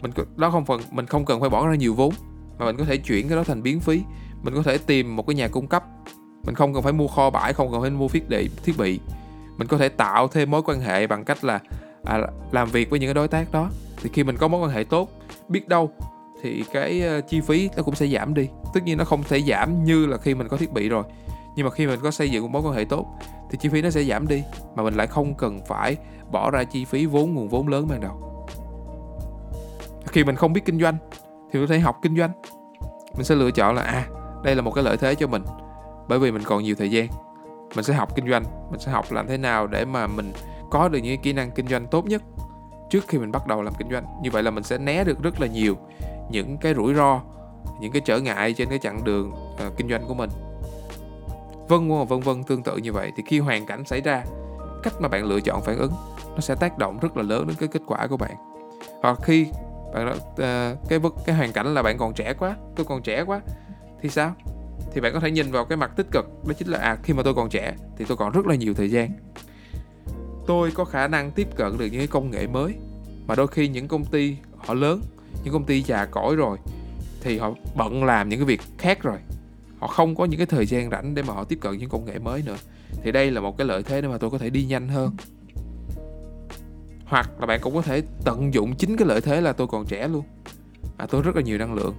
mình 0.02 0.12
đó 0.36 0.50
không 0.52 0.66
phần 0.66 0.82
mình 0.92 1.06
không 1.06 1.26
cần 1.26 1.40
phải 1.40 1.50
bỏ 1.50 1.68
ra 1.68 1.76
nhiều 1.76 1.94
vốn 1.94 2.14
mà 2.58 2.66
mình 2.66 2.78
có 2.78 2.86
thể 2.86 2.98
chuyển 2.98 3.28
cái 3.28 3.38
đó 3.38 3.44
thành 3.44 3.64
biến 3.64 3.80
phí. 3.80 4.02
Mình 4.44 4.54
có 4.56 4.64
thể 4.64 4.78
tìm 4.78 5.16
một 5.16 5.28
cái 5.28 5.36
nhà 5.36 5.48
cung 5.48 5.68
cấp. 5.68 5.84
Mình 6.46 6.56
không 6.56 6.74
cần 6.74 6.84
phải 6.84 6.94
mua 6.94 7.08
kho 7.08 7.30
bãi 7.30 7.54
không 7.54 7.72
cần 7.72 7.82
phải 7.82 7.90
mua 7.90 8.08
thiết 8.08 8.30
bị 8.30 8.50
thiết 8.64 8.78
bị. 8.78 9.00
Mình 9.58 9.68
có 9.68 9.78
thể 9.78 9.90
tạo 9.90 10.28
thêm 10.28 10.52
mối 10.52 10.62
quan 10.66 10.80
hệ 10.80 11.08
bằng 11.08 11.24
cách 11.24 11.44
là 11.44 11.60
à, 12.04 12.20
làm 12.52 12.70
việc 12.70 12.90
với 12.90 13.00
những 13.00 13.08
cái 13.08 13.14
đối 13.14 13.28
tác 13.28 13.52
đó. 13.52 13.70
Thì 14.02 14.10
khi 14.14 14.24
mình 14.24 14.38
có 14.38 14.48
mối 14.48 14.62
quan 14.62 14.72
hệ 14.72 14.84
tốt 14.84 15.10
biết 15.50 15.68
đâu 15.68 15.92
thì 16.42 16.64
cái 16.74 17.02
ờ, 17.02 17.22
chi 17.22 17.42
phí 17.42 17.70
nó 17.78 17.84
cũng 17.84 17.96
sẽ 17.96 18.08
giảm 18.08 18.34
đi. 18.34 18.48
Tất 18.74 18.84
nhiên 18.84 18.98
nó 18.98 19.04
không 19.04 19.24
thể 19.24 19.42
giảm 19.42 19.84
như 19.84 20.06
là 20.06 20.18
khi 20.18 20.36
mình 20.36 20.48
có 20.48 20.58
thiết 20.58 20.72
bị 20.72 20.90
rồi. 20.90 21.04
Nhưng 21.56 21.66
mà 21.66 21.72
khi 21.72 21.88
mình 21.88 22.00
có 22.04 22.12
xây 22.12 22.30
dựng 22.30 22.44
một 22.44 22.50
mối 22.52 22.62
quan 22.62 22.76
hệ 22.76 22.86
tốt 22.86 23.06
thì 23.52 23.58
chi 23.62 23.70
phí 23.70 23.82
nó 23.82 23.90
sẽ 23.90 24.04
giảm 24.04 24.28
đi. 24.28 24.44
Mà 24.76 24.84
mình 24.84 24.94
lại 24.94 25.08
không 25.08 25.36
cần 25.36 25.62
phải 25.68 25.96
bỏ 26.32 26.52
ra 26.52 26.64
chi 26.64 26.86
phí 26.86 27.06
vốn 27.06 27.34
nguồn 27.34 27.50
vốn 27.50 27.68
lớn 27.68 27.88
ban 27.90 28.02
đầu. 28.02 28.48
Khi 30.08 30.24
mình 30.24 30.36
không 30.36 30.54
biết 30.54 30.62
kinh 30.66 30.80
doanh 30.80 30.98
thì 31.54 31.60
có 31.60 31.68
thể 31.68 31.80
học 31.80 32.00
kinh 32.02 32.18
doanh 32.18 32.32
mình 33.16 33.24
sẽ 33.24 33.36
lựa 33.36 33.52
chọn 33.52 33.76
là 33.76 33.82
à 33.82 34.08
đây 34.44 34.56
là 34.56 34.62
một 34.62 34.72
cái 34.72 34.84
lợi 34.84 34.98
thế 34.98 35.16
cho 35.16 35.28
mình 35.28 35.44
bởi 36.08 36.20
vì 36.20 36.32
mình 36.32 36.44
còn 36.46 36.64
nhiều 36.64 36.76
thời 36.76 36.92
gian. 36.92 37.08
Mình 37.76 37.84
sẽ 37.84 37.94
học 37.94 38.16
kinh 38.16 38.30
doanh 38.30 38.44
mình 38.72 38.80
sẽ 38.80 38.92
học 38.92 39.12
làm 39.12 39.28
thế 39.28 39.38
nào 39.38 39.68
để 39.68 39.86
mà 39.86 40.08
mình 40.08 40.34
có 40.72 40.90
được 40.90 41.00
những 41.00 41.22
kỹ 41.22 41.34
năng 41.34 41.52
kinh 41.52 41.68
doanh 41.68 41.88
tốt 41.88 42.06
nhất 42.06 42.22
trước 42.90 43.08
khi 43.08 43.18
mình 43.18 43.32
bắt 43.32 43.48
đầu 43.48 43.62
làm 43.62 43.74
kinh 43.78 43.92
doanh. 43.92 44.06
Như 44.22 44.32
vậy 44.32 44.44
là 44.44 44.52
mình 44.52 44.64
sẽ 44.64 44.78
né 44.78 45.04
được 45.04 45.24
rất 45.24 45.42
là 45.42 45.48
nhiều 45.48 45.78
những 46.30 46.58
cái 46.58 46.74
rủi 46.74 46.94
ro 46.94 47.22
những 47.80 47.92
cái 47.92 48.02
trở 48.06 48.20
ngại 48.20 48.54
trên 48.54 48.70
cái 48.70 48.80
chặng 48.80 49.04
đường 49.04 49.32
uh, 49.68 49.78
kinh 49.78 49.90
doanh 49.90 50.08
của 50.08 50.14
mình. 50.14 50.30
Vân 51.68 52.06
vân 52.08 52.20
vân 52.20 52.44
tương 52.44 52.64
tự 52.64 52.78
như 52.78 52.94
vậy. 52.94 53.12
Thì 53.16 53.24
khi 53.26 53.40
hoàn 53.40 53.66
cảnh 53.66 53.86
xảy 53.86 54.02
ra 54.02 54.24
cách 54.84 54.94
mà 55.00 55.08
bạn 55.08 55.26
lựa 55.26 55.42
chọn 55.42 55.62
phản 55.62 55.78
ứng 55.78 55.92
nó 56.34 56.40
sẽ 56.40 56.56
tác 56.56 56.78
động 56.78 57.00
rất 57.02 57.18
là 57.18 57.24
lớn 57.24 57.48
đến 57.48 57.56
cái 57.60 57.70
kết 57.72 57.82
quả 57.86 58.08
của 58.08 58.18
bạn. 58.18 58.36
Hoặc 59.02 59.20
khi 59.24 59.48
bạn 59.94 60.18
uh, 60.18 60.90
cái 60.90 61.00
cái 61.26 61.36
hoàn 61.36 61.54
cảnh 61.54 61.74
là 61.74 61.82
bạn 61.82 61.98
còn 61.98 62.14
trẻ 62.14 62.34
quá 62.34 62.56
tôi 62.76 62.86
còn 62.86 63.02
trẻ 63.02 63.22
quá. 63.22 63.42
Thì 64.02 64.10
sao? 64.10 64.36
Thì 64.94 65.02
bạn 65.02 65.14
có 65.14 65.20
thể 65.20 65.32
nhìn 65.32 65.52
vào 65.52 65.66
cái 65.66 65.78
mặt 65.78 65.92
tích 65.96 66.08
cực 66.12 66.26
đó 66.48 66.54
chính 66.58 66.68
là 66.68 66.80
à 66.80 66.98
khi 67.04 67.14
mà 67.14 67.24
tôi 67.24 67.34
còn 67.34 67.50
trẻ 67.50 67.76
thì 67.98 68.06
tôi 68.08 68.18
còn 68.18 68.32
rất 68.32 68.48
là 68.48 68.56
nhiều 68.56 68.74
thời 68.74 68.92
gian. 68.92 69.12
Tôi 70.48 70.72
có 70.72 70.86
khả 70.86 71.08
năng 71.08 71.32
tiếp 71.32 71.48
cận 71.56 71.78
được 71.78 71.86
những 71.86 72.00
cái 72.00 72.08
công 72.08 72.32
nghệ 72.32 72.48
mới 72.48 72.74
mà 73.28 73.36
đôi 73.36 73.48
khi 73.48 73.68
những 73.68 73.88
công 73.88 74.06
ty 74.06 74.38
họ 74.58 74.74
lớn 74.74 75.02
những 75.44 75.54
công 75.54 75.64
ty 75.64 75.82
già 75.82 76.06
cỗi 76.06 76.36
rồi 76.36 76.58
thì 77.22 77.38
họ 77.38 77.52
bận 77.76 78.04
làm 78.04 78.30
những 78.30 78.40
cái 78.40 78.46
việc 78.46 78.62
khác 78.78 79.04
rồi. 79.04 79.18
Họ 79.80 79.88
không 79.88 80.16
có 80.16 80.26
những 80.26 80.38
cái 80.38 80.46
thời 80.46 80.66
gian 80.66 80.90
rảnh 80.90 81.16
để 81.16 81.24
mà 81.24 81.34
họ 81.34 81.44
tiếp 81.44 81.58
cận 81.62 81.78
những 81.78 81.90
công 81.90 82.06
nghệ 82.06 82.20
mới 82.20 82.42
nữa. 82.46 82.58
Thì 83.04 83.12
đây 83.12 83.32
là 83.32 83.42
một 83.42 83.58
cái 83.58 83.68
lợi 83.68 83.84
thế 83.84 84.02
để 84.02 84.08
mà 84.08 84.18
tôi 84.18 84.30
có 84.30 84.38
thể 84.38 84.50
đi 84.50 84.66
nhanh 84.66 84.88
hơn 84.88 85.16
hoặc 87.06 87.30
là 87.40 87.46
bạn 87.46 87.60
cũng 87.62 87.76
có 87.76 87.82
thể 87.82 88.02
tận 88.24 88.54
dụng 88.54 88.76
chính 88.76 88.98
cái 88.98 89.08
lợi 89.08 89.22
thế 89.22 89.42
là 89.42 89.54
tôi 89.54 89.68
còn 89.68 89.86
trẻ 89.86 90.08
luôn. 90.08 90.24
À 90.98 91.06
tôi 91.10 91.22
rất 91.22 91.36
là 91.36 91.42
nhiều 91.42 91.58
năng 91.58 91.74
lượng. 91.74 91.94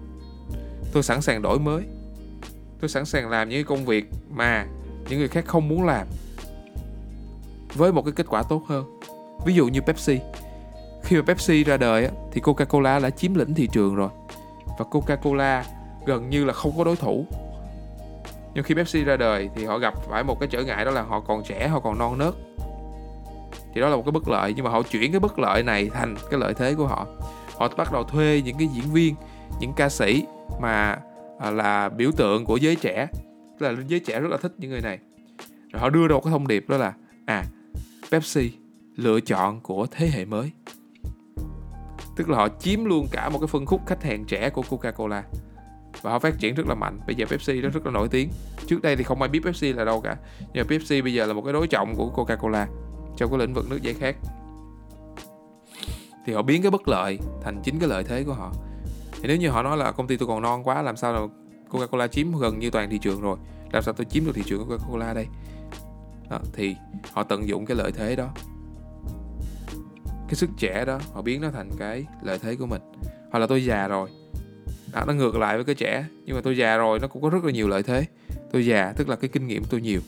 Tôi 0.92 1.02
sẵn 1.02 1.22
sàng 1.22 1.42
đổi 1.42 1.58
mới. 1.58 1.84
Tôi 2.80 2.88
sẵn 2.88 3.04
sàng 3.04 3.30
làm 3.30 3.48
những 3.48 3.66
công 3.66 3.84
việc 3.84 4.04
mà 4.30 4.66
những 5.08 5.18
người 5.18 5.28
khác 5.28 5.44
không 5.46 5.68
muốn 5.68 5.84
làm 5.84 6.06
với 7.74 7.92
một 7.92 8.02
cái 8.02 8.12
kết 8.12 8.26
quả 8.28 8.42
tốt 8.42 8.62
hơn. 8.66 9.00
Ví 9.46 9.54
dụ 9.54 9.68
như 9.68 9.80
Pepsi. 9.80 10.20
Khi 11.02 11.16
mà 11.16 11.22
Pepsi 11.22 11.64
ra 11.64 11.76
đời 11.76 12.08
thì 12.32 12.40
Coca-Cola 12.40 13.02
đã 13.02 13.10
chiếm 13.10 13.34
lĩnh 13.34 13.54
thị 13.54 13.68
trường 13.72 13.94
rồi. 13.94 14.08
Và 14.78 14.84
Coca-Cola 14.90 15.62
gần 16.06 16.30
như 16.30 16.44
là 16.44 16.52
không 16.52 16.72
có 16.76 16.84
đối 16.84 16.96
thủ. 16.96 17.26
Nhưng 18.54 18.64
khi 18.64 18.74
Pepsi 18.74 19.04
ra 19.04 19.16
đời 19.16 19.50
thì 19.54 19.64
họ 19.64 19.78
gặp 19.78 19.94
phải 20.08 20.24
một 20.24 20.40
cái 20.40 20.48
trở 20.52 20.62
ngại 20.62 20.84
đó 20.84 20.90
là 20.90 21.02
họ 21.02 21.20
còn 21.20 21.42
trẻ, 21.44 21.68
họ 21.68 21.80
còn 21.80 21.98
non 21.98 22.18
nớt 22.18 22.34
thì 23.74 23.80
đó 23.80 23.88
là 23.88 23.96
một 23.96 24.02
cái 24.02 24.12
bất 24.12 24.28
lợi 24.28 24.52
nhưng 24.56 24.64
mà 24.64 24.70
họ 24.70 24.82
chuyển 24.82 25.12
cái 25.12 25.20
bất 25.20 25.38
lợi 25.38 25.62
này 25.62 25.90
thành 25.90 26.14
cái 26.30 26.40
lợi 26.40 26.54
thế 26.54 26.74
của 26.74 26.86
họ. 26.86 27.06
Họ 27.56 27.68
bắt 27.76 27.92
đầu 27.92 28.04
thuê 28.04 28.42
những 28.44 28.58
cái 28.58 28.68
diễn 28.68 28.92
viên 28.92 29.14
những 29.60 29.72
ca 29.76 29.88
sĩ 29.88 30.24
mà 30.60 30.98
à, 31.38 31.50
là 31.50 31.88
biểu 31.88 32.10
tượng 32.12 32.44
của 32.44 32.56
giới 32.56 32.76
trẻ. 32.76 33.06
Tức 33.58 33.66
là 33.66 33.82
giới 33.88 34.00
trẻ 34.00 34.20
rất 34.20 34.28
là 34.30 34.36
thích 34.36 34.52
những 34.58 34.70
người 34.70 34.80
này. 34.80 34.98
Rồi 35.72 35.80
họ 35.80 35.90
đưa 35.90 36.08
ra 36.08 36.14
một 36.14 36.20
cái 36.24 36.30
thông 36.30 36.48
điệp 36.48 36.68
đó 36.68 36.76
là 36.76 36.92
à 37.26 37.44
Pepsi 38.10 38.52
lựa 38.96 39.20
chọn 39.20 39.60
của 39.60 39.86
thế 39.90 40.06
hệ 40.06 40.24
mới. 40.24 40.50
Tức 42.16 42.28
là 42.28 42.36
họ 42.36 42.48
chiếm 42.60 42.84
luôn 42.84 43.06
cả 43.12 43.28
một 43.28 43.38
cái 43.38 43.46
phân 43.46 43.66
khúc 43.66 43.80
khách 43.86 44.02
hàng 44.04 44.24
trẻ 44.24 44.50
của 44.50 44.62
Coca-Cola. 44.70 45.22
Và 46.02 46.10
họ 46.10 46.18
phát 46.18 46.38
triển 46.38 46.54
rất 46.54 46.66
là 46.66 46.74
mạnh. 46.74 47.00
Bây 47.06 47.16
giờ 47.16 47.26
Pepsi 47.30 47.60
nó 47.60 47.68
rất 47.68 47.86
là 47.86 47.92
nổi 47.92 48.08
tiếng. 48.08 48.28
Trước 48.66 48.82
đây 48.82 48.96
thì 48.96 49.02
không 49.02 49.22
ai 49.22 49.28
biết 49.28 49.40
Pepsi 49.44 49.72
là 49.72 49.84
đâu 49.84 50.00
cả. 50.00 50.16
Nhưng 50.40 50.66
mà 50.66 50.68
Pepsi 50.68 51.02
bây 51.02 51.12
giờ 51.12 51.26
là 51.26 51.32
một 51.32 51.42
cái 51.42 51.52
đối 51.52 51.66
trọng 51.66 51.94
của 51.96 52.12
Coca-Cola 52.16 52.66
trong 53.16 53.30
cái 53.30 53.38
lĩnh 53.38 53.54
vực 53.54 53.70
nước 53.70 53.82
giải 53.82 53.94
khát. 53.94 54.16
Thì 56.26 56.32
họ 56.32 56.42
biến 56.42 56.62
cái 56.62 56.70
bất 56.70 56.88
lợi 56.88 57.18
thành 57.42 57.60
chính 57.64 57.78
cái 57.78 57.88
lợi 57.88 58.04
thế 58.04 58.24
của 58.24 58.34
họ. 58.34 58.52
Thì 59.12 59.28
nếu 59.28 59.36
như 59.36 59.48
họ 59.48 59.62
nói 59.62 59.76
là 59.76 59.92
công 59.92 60.06
ty 60.06 60.16
tôi 60.16 60.28
còn 60.28 60.42
non 60.42 60.62
quá 60.64 60.82
làm 60.82 60.96
sao 60.96 61.12
là 61.12 61.20
Coca-Cola 61.70 62.08
chiếm 62.08 62.38
gần 62.38 62.58
như 62.58 62.70
toàn 62.70 62.90
thị 62.90 62.98
trường 62.98 63.20
rồi? 63.20 63.36
Làm 63.72 63.82
sao 63.82 63.94
tôi 63.94 64.04
chiếm 64.04 64.24
được 64.24 64.32
thị 64.34 64.42
trường 64.46 64.66
của 64.66 64.76
Coca-Cola 64.76 65.14
đây? 65.14 65.26
Đó, 66.30 66.40
thì 66.52 66.76
họ 67.12 67.22
tận 67.22 67.48
dụng 67.48 67.66
cái 67.66 67.76
lợi 67.76 67.92
thế 67.92 68.16
đó. 68.16 68.28
Cái 70.06 70.34
sức 70.34 70.50
trẻ 70.58 70.84
đó 70.84 70.98
họ 71.12 71.22
biến 71.22 71.40
nó 71.40 71.50
thành 71.50 71.70
cái 71.78 72.06
lợi 72.22 72.38
thế 72.38 72.56
của 72.56 72.66
mình. 72.66 72.82
Hoặc 73.30 73.38
là 73.38 73.46
tôi 73.46 73.64
già 73.64 73.88
rồi. 73.88 74.08
Đó, 74.92 75.04
nó 75.06 75.12
ngược 75.12 75.36
lại 75.36 75.56
với 75.56 75.64
cái 75.64 75.74
trẻ. 75.74 76.06
Nhưng 76.24 76.36
mà 76.36 76.40
tôi 76.44 76.56
già 76.56 76.76
rồi 76.76 76.98
nó 76.98 77.08
cũng 77.08 77.22
có 77.22 77.30
rất 77.30 77.44
là 77.44 77.52
nhiều 77.52 77.68
lợi 77.68 77.82
thế. 77.82 78.06
Tôi 78.52 78.66
già 78.66 78.92
tức 78.96 79.08
là 79.08 79.16
cái 79.16 79.28
kinh 79.28 79.46
nghiệm 79.46 79.62
của 79.62 79.68
tôi 79.70 79.80
nhiều. 79.80 80.00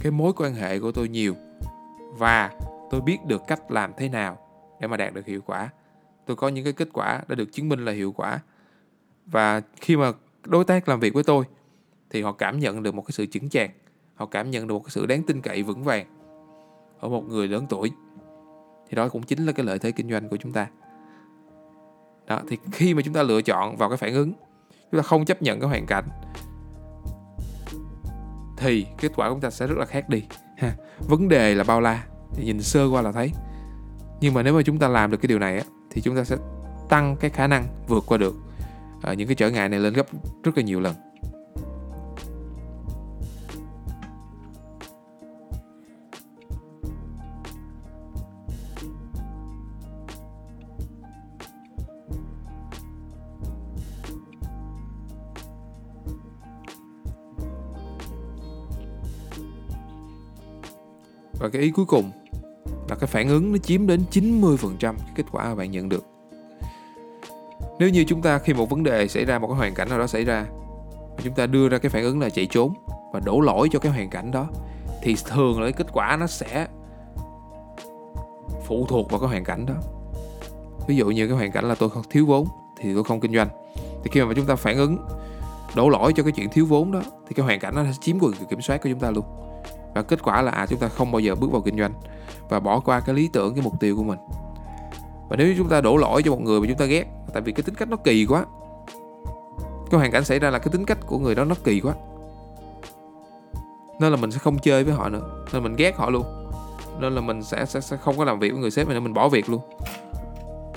Cái 0.00 0.12
mối 0.12 0.32
quan 0.36 0.54
hệ 0.54 0.78
của 0.78 0.92
tôi 0.92 1.08
nhiều 1.08 1.34
và 2.20 2.50
tôi 2.90 3.00
biết 3.00 3.18
được 3.26 3.42
cách 3.46 3.70
làm 3.70 3.92
thế 3.96 4.08
nào 4.08 4.38
để 4.80 4.88
mà 4.88 4.96
đạt 4.96 5.14
được 5.14 5.26
hiệu 5.26 5.40
quả. 5.46 5.70
Tôi 6.26 6.36
có 6.36 6.48
những 6.48 6.64
cái 6.64 6.72
kết 6.72 6.88
quả 6.92 7.22
đã 7.28 7.34
được 7.34 7.52
chứng 7.52 7.68
minh 7.68 7.84
là 7.84 7.92
hiệu 7.92 8.12
quả. 8.12 8.40
Và 9.26 9.62
khi 9.76 9.96
mà 9.96 10.12
đối 10.44 10.64
tác 10.64 10.88
làm 10.88 11.00
việc 11.00 11.14
với 11.14 11.24
tôi, 11.24 11.44
thì 12.10 12.22
họ 12.22 12.32
cảm 12.32 12.58
nhận 12.58 12.82
được 12.82 12.94
một 12.94 13.02
cái 13.02 13.12
sự 13.12 13.26
chững 13.26 13.48
chạc. 13.48 13.70
Họ 14.14 14.26
cảm 14.26 14.50
nhận 14.50 14.66
được 14.66 14.74
một 14.74 14.80
cái 14.80 14.90
sự 14.90 15.06
đáng 15.06 15.22
tin 15.22 15.40
cậy 15.40 15.62
vững 15.62 15.84
vàng 15.84 16.06
ở 17.00 17.08
một 17.08 17.28
người 17.28 17.48
lớn 17.48 17.66
tuổi. 17.68 17.92
Thì 18.88 18.96
đó 18.96 19.08
cũng 19.08 19.22
chính 19.22 19.46
là 19.46 19.52
cái 19.52 19.66
lợi 19.66 19.78
thế 19.78 19.92
kinh 19.92 20.10
doanh 20.10 20.28
của 20.28 20.36
chúng 20.36 20.52
ta. 20.52 20.66
Đó, 22.26 22.40
thì 22.48 22.58
khi 22.72 22.94
mà 22.94 23.02
chúng 23.04 23.14
ta 23.14 23.22
lựa 23.22 23.42
chọn 23.42 23.76
vào 23.76 23.88
cái 23.88 23.98
phản 23.98 24.14
ứng, 24.14 24.32
chúng 24.90 25.00
ta 25.00 25.02
không 25.02 25.24
chấp 25.24 25.42
nhận 25.42 25.60
cái 25.60 25.68
hoàn 25.68 25.86
cảnh, 25.86 26.04
thì 28.56 28.86
kết 28.98 29.12
quả 29.16 29.28
của 29.28 29.34
chúng 29.34 29.40
ta 29.40 29.50
sẽ 29.50 29.66
rất 29.66 29.78
là 29.78 29.84
khác 29.84 30.08
đi. 30.08 30.24
Ha, 30.58 30.74
vấn 31.08 31.28
đề 31.28 31.54
là 31.54 31.64
bao 31.64 31.80
la 31.80 32.06
thì 32.34 32.44
nhìn 32.44 32.62
sơ 32.62 32.86
qua 32.86 33.02
là 33.02 33.12
thấy. 33.12 33.32
Nhưng 34.20 34.34
mà 34.34 34.42
nếu 34.42 34.54
mà 34.54 34.62
chúng 34.62 34.78
ta 34.78 34.88
làm 34.88 35.10
được 35.10 35.18
cái 35.22 35.28
điều 35.28 35.38
này 35.38 35.58
á, 35.58 35.64
thì 35.90 36.00
chúng 36.00 36.16
ta 36.16 36.24
sẽ 36.24 36.36
tăng 36.88 37.16
cái 37.20 37.30
khả 37.30 37.46
năng 37.46 37.64
vượt 37.88 38.04
qua 38.06 38.18
được 38.18 38.34
uh, 39.10 39.18
những 39.18 39.28
cái 39.28 39.34
trở 39.34 39.50
ngại 39.50 39.68
này 39.68 39.80
lên 39.80 39.92
gấp 39.92 40.06
rất 40.42 40.56
là 40.56 40.62
nhiều 40.62 40.80
lần. 40.80 40.94
Và 61.40 61.48
cái 61.48 61.62
ý 61.62 61.70
cuối 61.70 61.86
cùng 61.86 62.10
là 62.90 62.96
cái 62.96 63.06
phản 63.06 63.28
ứng 63.28 63.52
nó 63.52 63.58
chiếm 63.58 63.86
đến 63.86 64.04
90% 64.10 64.56
cái 64.80 65.12
kết 65.14 65.26
quả 65.32 65.44
mà 65.44 65.54
bạn 65.54 65.70
nhận 65.70 65.88
được. 65.88 66.04
Nếu 67.78 67.88
như 67.88 68.04
chúng 68.08 68.22
ta 68.22 68.38
khi 68.38 68.52
một 68.52 68.70
vấn 68.70 68.82
đề 68.82 69.08
xảy 69.08 69.24
ra, 69.24 69.38
một 69.38 69.46
cái 69.46 69.56
hoàn 69.56 69.74
cảnh 69.74 69.88
nào 69.88 69.98
đó 69.98 70.06
xảy 70.06 70.24
ra 70.24 70.46
chúng 71.22 71.34
ta 71.34 71.46
đưa 71.46 71.68
ra 71.68 71.78
cái 71.78 71.90
phản 71.90 72.02
ứng 72.02 72.20
là 72.20 72.30
chạy 72.30 72.46
trốn 72.46 72.74
và 73.12 73.20
đổ 73.20 73.40
lỗi 73.40 73.68
cho 73.72 73.78
cái 73.78 73.92
hoàn 73.92 74.10
cảnh 74.10 74.30
đó, 74.30 74.48
thì 75.02 75.16
thường 75.26 75.60
là 75.60 75.66
cái 75.66 75.72
kết 75.72 75.86
quả 75.92 76.16
nó 76.20 76.26
sẽ 76.26 76.66
phụ 78.66 78.86
thuộc 78.88 79.10
vào 79.10 79.20
cái 79.20 79.28
hoàn 79.28 79.44
cảnh 79.44 79.66
đó. 79.66 79.74
Ví 80.86 80.96
dụ 80.96 81.06
như 81.06 81.26
cái 81.26 81.36
hoàn 81.36 81.52
cảnh 81.52 81.64
là 81.68 81.74
tôi 81.74 81.90
không 81.90 82.02
thiếu 82.10 82.26
vốn 82.26 82.46
thì 82.78 82.94
tôi 82.94 83.04
không 83.04 83.20
kinh 83.20 83.34
doanh. 83.34 83.48
Thì 84.04 84.10
khi 84.12 84.22
mà 84.22 84.32
chúng 84.36 84.46
ta 84.46 84.56
phản 84.56 84.76
ứng, 84.76 84.98
đổ 85.74 85.88
lỗi 85.88 86.12
cho 86.16 86.22
cái 86.22 86.32
chuyện 86.32 86.48
thiếu 86.48 86.66
vốn 86.66 86.92
đó, 86.92 87.02
thì 87.28 87.34
cái 87.34 87.46
hoàn 87.46 87.60
cảnh 87.60 87.74
nó 87.74 87.84
sẽ 87.84 87.92
chiếm 88.00 88.18
quyền 88.18 88.32
kiểm 88.50 88.60
soát 88.60 88.82
của 88.82 88.88
chúng 88.88 89.00
ta 89.00 89.10
luôn 89.10 89.24
và 89.94 90.02
kết 90.02 90.22
quả 90.22 90.42
là 90.42 90.52
à 90.52 90.66
chúng 90.66 90.78
ta 90.78 90.88
không 90.88 91.12
bao 91.12 91.20
giờ 91.20 91.34
bước 91.34 91.52
vào 91.52 91.62
kinh 91.62 91.78
doanh 91.78 91.92
và 92.50 92.60
bỏ 92.60 92.80
qua 92.80 93.00
cái 93.00 93.14
lý 93.14 93.28
tưởng 93.32 93.54
cái 93.54 93.64
mục 93.64 93.80
tiêu 93.80 93.96
của 93.96 94.04
mình. 94.04 94.18
Và 95.28 95.36
nếu 95.36 95.54
chúng 95.56 95.68
ta 95.68 95.80
đổ 95.80 95.96
lỗi 95.96 96.22
cho 96.22 96.30
một 96.30 96.40
người 96.40 96.60
mà 96.60 96.66
chúng 96.66 96.78
ta 96.78 96.84
ghét 96.84 97.06
tại 97.32 97.42
vì 97.42 97.52
cái 97.52 97.62
tính 97.62 97.74
cách 97.74 97.88
nó 97.88 97.96
kỳ 97.96 98.26
quá 98.26 98.46
cái 99.90 99.98
hoàn 99.98 100.12
cảnh 100.12 100.24
xảy 100.24 100.38
ra 100.38 100.50
là 100.50 100.58
cái 100.58 100.68
tính 100.72 100.84
cách 100.84 100.98
của 101.06 101.18
người 101.18 101.34
đó 101.34 101.44
nó 101.44 101.54
kỳ 101.64 101.80
quá 101.80 101.94
nên 104.00 104.12
là 104.12 104.16
mình 104.16 104.30
sẽ 104.30 104.38
không 104.38 104.58
chơi 104.58 104.84
với 104.84 104.94
họ 104.94 105.08
nữa 105.08 105.44
nên 105.52 105.62
mình 105.62 105.76
ghét 105.76 105.96
họ 105.96 106.10
luôn 106.10 106.40
nên 107.00 107.14
là 107.14 107.20
mình 107.20 107.42
sẽ 107.42 107.66
sẽ, 107.66 107.80
sẽ 107.80 107.96
không 107.96 108.18
có 108.18 108.24
làm 108.24 108.38
việc 108.38 108.50
với 108.50 108.60
người 108.60 108.70
sếp 108.70 108.86
này 108.86 108.94
nên 108.94 109.04
mình 109.04 109.14
bỏ 109.14 109.28
việc 109.28 109.48
luôn. 109.48 109.60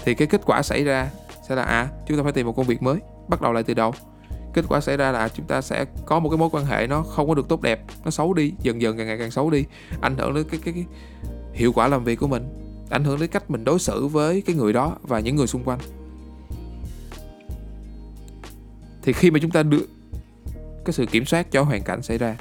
Thì 0.03 0.13
cái 0.13 0.27
kết 0.27 0.41
quả 0.45 0.61
xảy 0.61 0.83
ra 0.83 1.09
sẽ 1.47 1.55
là 1.55 1.63
à 1.63 1.87
chúng 2.07 2.17
ta 2.17 2.23
phải 2.23 2.31
tìm 2.31 2.45
một 2.45 2.55
công 2.55 2.65
việc 2.65 2.83
mới 2.83 2.99
bắt 3.27 3.41
đầu 3.41 3.53
lại 3.53 3.63
từ 3.63 3.73
đầu. 3.73 3.93
Kết 4.53 4.65
quả 4.69 4.81
xảy 4.81 4.97
ra 4.97 5.11
là 5.11 5.29
chúng 5.29 5.45
ta 5.45 5.61
sẽ 5.61 5.85
có 6.05 6.19
một 6.19 6.29
cái 6.29 6.37
mối 6.37 6.49
quan 6.51 6.65
hệ 6.65 6.87
nó 6.87 7.01
không 7.01 7.27
có 7.27 7.35
được 7.35 7.47
tốt 7.47 7.61
đẹp 7.61 7.81
nó 8.05 8.11
xấu 8.11 8.33
đi 8.33 8.53
dần 8.61 8.81
dần 8.81 8.97
càng 8.97 9.07
ngày 9.07 9.17
càng 9.17 9.31
xấu 9.31 9.49
đi 9.49 9.65
ảnh 10.01 10.17
hưởng 10.17 10.33
đến 10.33 10.45
cái 10.51 10.59
cái, 10.65 10.73
cái 10.73 10.85
hiệu 11.53 11.73
quả 11.73 11.87
làm 11.87 12.03
việc 12.03 12.19
của 12.19 12.27
mình, 12.27 12.43
ảnh 12.89 13.03
hưởng 13.03 13.19
đến 13.19 13.29
cách 13.29 13.51
mình 13.51 13.63
đối 13.63 13.79
xử 13.79 14.07
với 14.07 14.41
cái 14.41 14.55
người 14.55 14.73
đó 14.73 14.97
và 15.01 15.19
những 15.19 15.35
người 15.35 15.47
xung 15.47 15.63
quanh. 15.63 15.79
Thì 19.01 19.13
khi 19.13 19.31
mà 19.31 19.39
chúng 19.41 19.51
ta 19.51 19.63
đưa 19.63 19.85
cái 20.85 20.93
sự 20.93 21.05
kiểm 21.05 21.25
soát 21.25 21.51
cho 21.51 21.63
hoàn 21.63 21.83
cảnh 21.83 22.01
xảy 22.01 22.17
ra, 22.17 22.37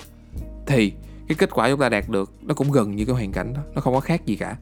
thì 0.67 0.93
cái 1.29 1.37
kết 1.39 1.51
quả 1.53 1.71
chúng 1.71 1.81
ta 1.81 1.89
đạt 1.89 2.09
được 2.09 2.33
nó 2.43 2.55
cũng 2.55 2.73
gần 2.73 2.97
như 2.97 3.05
cái 3.05 3.15
hoàn 3.15 3.33
cảnh 3.33 3.55
đó, 3.55 3.61
nó 3.75 3.81
không 3.81 3.95
có 3.95 4.01
khác 4.01 4.27
gì 4.27 4.37
cả. 4.37 4.57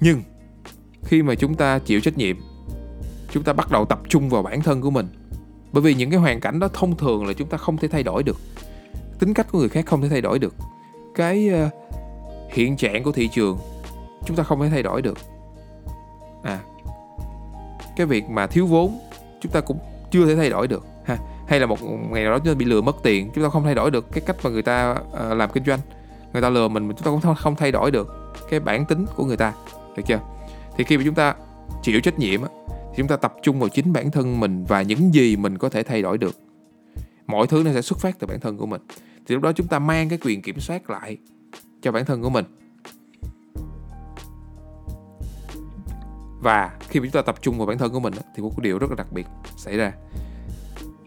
Nhưng 0.00 0.22
khi 1.04 1.22
mà 1.22 1.34
chúng 1.34 1.54
ta 1.54 1.78
chịu 1.78 2.00
trách 2.00 2.18
nhiệm, 2.18 2.36
chúng 3.32 3.42
ta 3.42 3.52
bắt 3.52 3.70
đầu 3.70 3.84
tập 3.84 4.00
trung 4.08 4.28
vào 4.28 4.42
bản 4.42 4.62
thân 4.62 4.80
của 4.80 4.90
mình. 4.90 5.08
Bởi 5.72 5.82
vì 5.82 5.94
những 5.94 6.10
cái 6.10 6.20
hoàn 6.20 6.40
cảnh 6.40 6.58
đó 6.58 6.68
thông 6.72 6.96
thường 6.96 7.26
là 7.26 7.32
chúng 7.32 7.48
ta 7.48 7.56
không 7.58 7.76
thể 7.76 7.88
thay 7.88 8.02
đổi 8.02 8.22
được. 8.22 8.36
Tính 9.18 9.34
cách 9.34 9.46
của 9.52 9.58
người 9.58 9.68
khác 9.68 9.86
không 9.86 10.02
thể 10.02 10.08
thay 10.08 10.20
đổi 10.20 10.38
được 10.38 10.54
cái 11.18 11.48
ờ, 11.48 11.68
hiện 12.48 12.76
trạng 12.76 13.02
của 13.02 13.12
thị 13.12 13.28
trường, 13.28 13.58
chúng 14.24 14.36
ta 14.36 14.42
không 14.42 14.60
thể 14.60 14.68
thay 14.70 14.82
đổi 14.82 15.02
được. 15.02 15.18
À 16.42 16.58
cái 17.96 18.06
việc 18.06 18.30
mà 18.30 18.46
thiếu 18.46 18.66
vốn, 18.66 18.98
chúng 19.40 19.52
ta 19.52 19.60
cũng 19.60 19.78
chưa 20.10 20.26
thể 20.26 20.36
thay 20.36 20.50
đổi 20.50 20.68
được, 20.68 20.86
ha. 21.04 21.18
Hay 21.46 21.60
là 21.60 21.66
một 21.66 21.78
ngày 21.82 22.22
nào 22.22 22.32
đó 22.32 22.38
chúng 22.38 22.46
ta 22.46 22.54
bị 22.54 22.64
lừa 22.64 22.80
mất 22.80 22.96
tiền, 23.02 23.30
chúng 23.34 23.44
ta 23.44 23.50
không 23.50 23.64
thay 23.64 23.74
đổi 23.74 23.90
được 23.90 24.12
cái 24.12 24.22
cách 24.26 24.36
mà 24.44 24.50
người 24.50 24.62
ta 24.62 24.96
ờ, 25.12 25.34
làm 25.34 25.50
kinh 25.52 25.64
doanh. 25.64 25.80
Người 26.32 26.42
ta 26.42 26.50
lừa 26.50 26.68
mình 26.68 26.88
chúng 26.88 27.20
ta 27.20 27.26
cũng 27.26 27.34
không 27.34 27.56
thay 27.56 27.72
đổi 27.72 27.90
được 27.90 28.34
cái 28.50 28.60
bản 28.60 28.86
tính 28.86 29.06
của 29.16 29.24
người 29.24 29.36
ta, 29.36 29.52
được 29.96 30.02
chưa? 30.06 30.20
Thì 30.76 30.84
khi 30.84 30.96
mà 30.96 31.02
chúng 31.04 31.14
ta 31.14 31.34
chịu 31.82 32.00
trách 32.00 32.18
nhiệm 32.18 32.40
thì 32.66 32.96
chúng 32.96 33.08
ta 33.08 33.16
tập 33.16 33.34
trung 33.42 33.60
vào 33.60 33.68
chính 33.68 33.92
bản 33.92 34.10
thân 34.10 34.40
mình 34.40 34.64
và 34.68 34.82
những 34.82 35.14
gì 35.14 35.36
mình 35.36 35.58
có 35.58 35.68
thể 35.68 35.82
thay 35.82 36.02
đổi 36.02 36.18
được. 36.18 36.36
Mọi 37.26 37.46
thứ 37.46 37.62
nó 37.64 37.72
sẽ 37.72 37.82
xuất 37.82 37.98
phát 37.98 38.18
từ 38.18 38.26
bản 38.26 38.40
thân 38.40 38.56
của 38.56 38.66
mình 38.66 38.80
thì 39.28 39.34
lúc 39.34 39.42
đó 39.42 39.52
chúng 39.52 39.66
ta 39.66 39.78
mang 39.78 40.08
cái 40.08 40.18
quyền 40.22 40.42
kiểm 40.42 40.60
soát 40.60 40.90
lại 40.90 41.16
cho 41.82 41.92
bản 41.92 42.04
thân 42.04 42.22
của 42.22 42.30
mình. 42.30 42.44
Và 46.40 46.78
khi 46.88 47.00
mà 47.00 47.06
chúng 47.06 47.12
ta 47.12 47.22
tập 47.22 47.42
trung 47.42 47.58
vào 47.58 47.66
bản 47.66 47.78
thân 47.78 47.92
của 47.92 48.00
mình 48.00 48.14
thì 48.36 48.42
một 48.42 48.58
điều 48.58 48.78
rất 48.78 48.90
là 48.90 48.96
đặc 48.96 49.12
biệt 49.12 49.26
xảy 49.56 49.76
ra. 49.76 49.92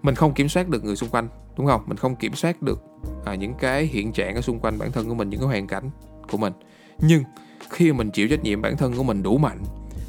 Mình 0.01 0.15
không 0.15 0.33
kiểm 0.33 0.49
soát 0.49 0.69
được 0.69 0.83
người 0.83 0.95
xung 0.95 1.09
quanh 1.09 1.27
đúng 1.57 1.67
không? 1.67 1.81
Mình 1.85 1.97
không 1.97 2.15
kiểm 2.15 2.33
soát 2.33 2.61
được 2.61 2.81
à, 3.25 3.35
những 3.35 3.53
cái 3.59 3.85
hiện 3.85 4.13
trạng 4.13 4.35
ở 4.35 4.41
xung 4.41 4.59
quanh 4.59 4.79
bản 4.79 4.91
thân 4.91 5.09
của 5.09 5.15
mình 5.15 5.29
những 5.29 5.39
cái 5.39 5.47
hoàn 5.47 5.67
cảnh 5.67 5.89
của 6.31 6.37
mình. 6.37 6.53
Nhưng 6.99 7.23
khi 7.69 7.93
mình 7.93 8.11
chịu 8.11 8.27
trách 8.27 8.43
nhiệm 8.43 8.61
bản 8.61 8.77
thân 8.77 8.93
của 8.93 9.03
mình 9.03 9.23
đủ 9.23 9.37
mạnh 9.37 9.63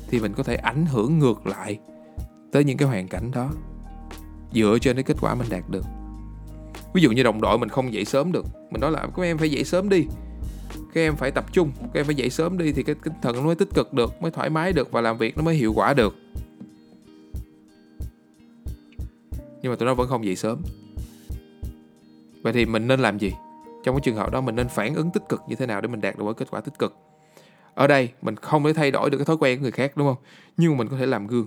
thì 0.08 0.20
mình 0.20 0.32
có 0.32 0.42
thể 0.42 0.54
ảnh 0.54 0.86
hưởng 0.86 1.18
ngược 1.18 1.46
lại 1.46 1.78
tới 2.52 2.64
những 2.64 2.76
cái 2.76 2.88
hoàn 2.88 3.08
cảnh 3.08 3.30
đó 3.30 3.50
dựa 4.52 4.78
trên 4.80 4.96
cái 4.96 5.02
kết 5.02 5.16
quả 5.20 5.34
mình 5.34 5.48
đạt 5.50 5.64
được 5.68 5.84
ví 6.94 7.02
dụ 7.02 7.10
như 7.10 7.22
đồng 7.22 7.40
đội 7.40 7.58
mình 7.58 7.68
không 7.68 7.92
dậy 7.92 8.04
sớm 8.04 8.32
được. 8.32 8.46
Mình 8.70 8.80
nói 8.80 8.92
là 8.92 9.06
các 9.16 9.22
em 9.22 9.38
phải 9.38 9.50
dậy 9.50 9.64
sớm 9.64 9.88
đi. 9.88 10.06
Các 10.94 11.00
em 11.00 11.16
phải 11.16 11.30
tập 11.30 11.52
trung. 11.52 11.72
Các 11.80 12.00
em 12.00 12.06
phải 12.06 12.14
dậy 12.14 12.30
sớm 12.30 12.58
đi 12.58 12.72
thì 12.72 12.82
cái 12.82 12.94
tinh 13.04 13.12
thần 13.22 13.36
nó 13.36 13.42
mới 13.42 13.54
tích 13.54 13.68
cực 13.74 13.92
được 13.92 14.22
mới 14.22 14.30
thoải 14.30 14.50
mái 14.50 14.72
được 14.72 14.92
và 14.92 15.00
làm 15.00 15.18
việc 15.18 15.36
nó 15.36 15.42
mới 15.42 15.54
hiệu 15.54 15.72
quả 15.76 15.94
được. 15.94 16.14
Nhưng 19.62 19.72
mà 19.72 19.76
tụi 19.76 19.86
nó 19.86 19.94
vẫn 19.94 20.08
không 20.08 20.24
dậy 20.24 20.36
sớm. 20.36 20.62
Vậy 22.42 22.52
thì 22.52 22.66
mình 22.66 22.88
nên 22.88 23.00
làm 23.00 23.18
gì? 23.18 23.32
Trong 23.84 23.94
cái 23.94 24.00
trường 24.04 24.16
hợp 24.16 24.32
đó 24.32 24.40
mình 24.40 24.56
nên 24.56 24.68
phản 24.68 24.94
ứng 24.94 25.10
tích 25.10 25.22
cực 25.28 25.40
như 25.48 25.56
thế 25.56 25.66
nào 25.66 25.80
để 25.80 25.88
mình 25.88 26.00
đạt 26.00 26.18
được 26.18 26.24
cái 26.24 26.34
kết 26.34 26.50
quả 26.50 26.60
tích 26.60 26.78
cực? 26.78 26.96
Ở 27.74 27.86
đây 27.86 28.10
mình 28.22 28.36
không 28.36 28.64
thể 28.64 28.72
thay 28.72 28.90
đổi 28.90 29.10
được 29.10 29.18
cái 29.18 29.24
thói 29.24 29.36
quen 29.36 29.58
của 29.58 29.62
người 29.62 29.72
khác 29.72 29.92
đúng 29.96 30.06
không? 30.06 30.24
Nhưng 30.56 30.72
mà 30.72 30.78
mình 30.78 30.88
có 30.88 30.96
thể 30.96 31.06
làm 31.06 31.26
gương. 31.26 31.46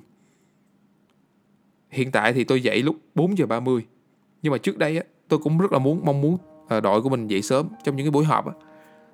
Hiện 1.90 2.12
tại 2.12 2.34
thì 2.34 2.44
tôi 2.44 2.62
dậy 2.62 2.84
lúc 2.84 2.96
4 3.16 3.38
giờ 3.38 3.46
30 3.46 3.86
nhưng 4.42 4.52
mà 4.52 4.58
trước 4.58 4.78
đây 4.78 4.98
á, 4.98 5.04
tôi 5.28 5.40
cũng 5.40 5.58
rất 5.58 5.72
là 5.72 5.80
muốn 5.80 6.02
mong 6.06 6.22
muốn 6.22 6.38
ờ, 6.68 6.80
đội 6.82 7.02
của 7.02 7.10
mình 7.10 7.28
dậy 7.28 7.42
sớm 7.42 7.68
trong 7.84 7.96
những 7.96 8.06
cái 8.06 8.12
buổi 8.12 8.26
họp 8.26 8.46
á. 8.48 8.54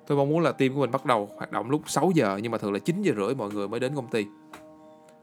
tôi 0.06 0.18
mong 0.18 0.28
muốn 0.28 0.40
là 0.40 0.52
team 0.52 0.74
của 0.74 0.80
mình 0.80 0.90
bắt 0.90 1.06
đầu 1.06 1.28
hoạt 1.36 1.52
động 1.52 1.70
lúc 1.70 1.82
6 1.86 2.10
giờ 2.14 2.38
nhưng 2.42 2.52
mà 2.52 2.58
thường 2.58 2.72
là 2.72 2.78
9 2.78 3.02
giờ 3.02 3.12
rưỡi 3.16 3.34
mọi 3.34 3.50
người 3.50 3.68
mới 3.68 3.80
đến 3.80 3.94
công 3.94 4.06
ty. 4.06 4.26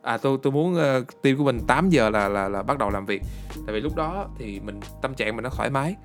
À 0.01 0.17
tôi 0.17 0.37
tôi 0.43 0.53
muốn 0.53 0.73
uh, 0.73 1.21
team 1.21 1.37
của 1.37 1.43
mình 1.43 1.59
8 1.67 1.89
giờ 1.89 2.09
là 2.09 2.27
là 2.27 2.49
là 2.49 2.63
bắt 2.63 2.77
đầu 2.77 2.89
làm 2.89 3.05
việc. 3.05 3.21
Tại 3.65 3.75
vì 3.75 3.81
lúc 3.81 3.95
đó 3.95 4.27
thì 4.37 4.59
mình 4.59 4.79
tâm 5.01 5.13
trạng 5.13 5.35
mình 5.35 5.43
nó 5.43 5.49
thoải 5.49 5.69
mái. 5.69 5.95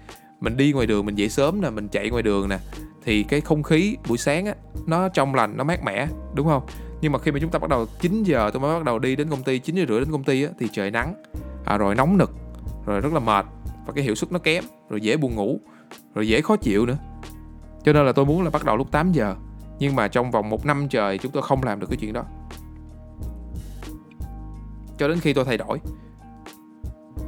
Mình 0.40 0.56
đi 0.56 0.72
ngoài 0.72 0.86
đường 0.86 1.06
mình 1.06 1.14
dậy 1.14 1.28
sớm 1.28 1.60
nè 1.60 1.70
mình 1.70 1.88
chạy 1.88 2.10
ngoài 2.10 2.22
đường 2.22 2.48
nè 2.48 2.58
thì 3.04 3.22
cái 3.22 3.40
không 3.40 3.62
khí 3.62 3.96
buổi 4.08 4.18
sáng 4.18 4.46
á 4.46 4.54
nó 4.86 5.08
trong 5.08 5.34
lành 5.34 5.56
nó 5.56 5.64
mát 5.64 5.84
mẻ 5.84 6.06
đúng 6.34 6.46
không? 6.46 6.62
Nhưng 7.00 7.12
mà 7.12 7.18
khi 7.18 7.30
mà 7.30 7.38
chúng 7.40 7.50
ta 7.50 7.58
bắt 7.58 7.70
đầu 7.70 7.86
9 8.00 8.22
giờ 8.22 8.50
tôi 8.52 8.60
mới 8.60 8.74
bắt 8.74 8.84
đầu 8.84 8.98
đi 8.98 9.16
đến 9.16 9.28
công 9.30 9.42
ty 9.42 9.58
9 9.58 9.76
giờ 9.76 9.84
rưỡi 9.88 10.00
đến 10.00 10.12
công 10.12 10.24
ty 10.24 10.42
á, 10.42 10.50
thì 10.58 10.68
trời 10.72 10.90
nắng 10.90 11.14
à, 11.64 11.78
rồi 11.78 11.94
nóng 11.94 12.18
nực 12.18 12.30
rồi 12.86 13.00
rất 13.00 13.12
là 13.12 13.20
mệt 13.20 13.46
và 13.86 13.92
cái 13.92 14.04
hiệu 14.04 14.14
suất 14.14 14.32
nó 14.32 14.38
kém, 14.38 14.64
rồi 14.88 15.00
dễ 15.00 15.16
buồn 15.16 15.34
ngủ, 15.34 15.60
rồi 16.14 16.28
dễ 16.28 16.40
khó 16.40 16.56
chịu 16.56 16.86
nữa. 16.86 16.96
Cho 17.84 17.92
nên 17.92 18.06
là 18.06 18.12
tôi 18.12 18.24
muốn 18.24 18.42
là 18.42 18.50
bắt 18.50 18.64
đầu 18.64 18.76
lúc 18.76 18.90
8 18.90 19.12
giờ. 19.12 19.34
Nhưng 19.78 19.96
mà 19.96 20.08
trong 20.08 20.30
vòng 20.30 20.50
một 20.50 20.66
năm 20.66 20.88
trời 20.88 21.18
chúng 21.18 21.32
tôi 21.32 21.42
không 21.42 21.62
làm 21.62 21.80
được 21.80 21.86
cái 21.90 21.96
chuyện 22.00 22.12
đó. 22.12 22.24
Cho 24.98 25.08
đến 25.08 25.20
khi 25.20 25.32
tôi 25.32 25.44
thay 25.44 25.56
đổi. 25.56 25.80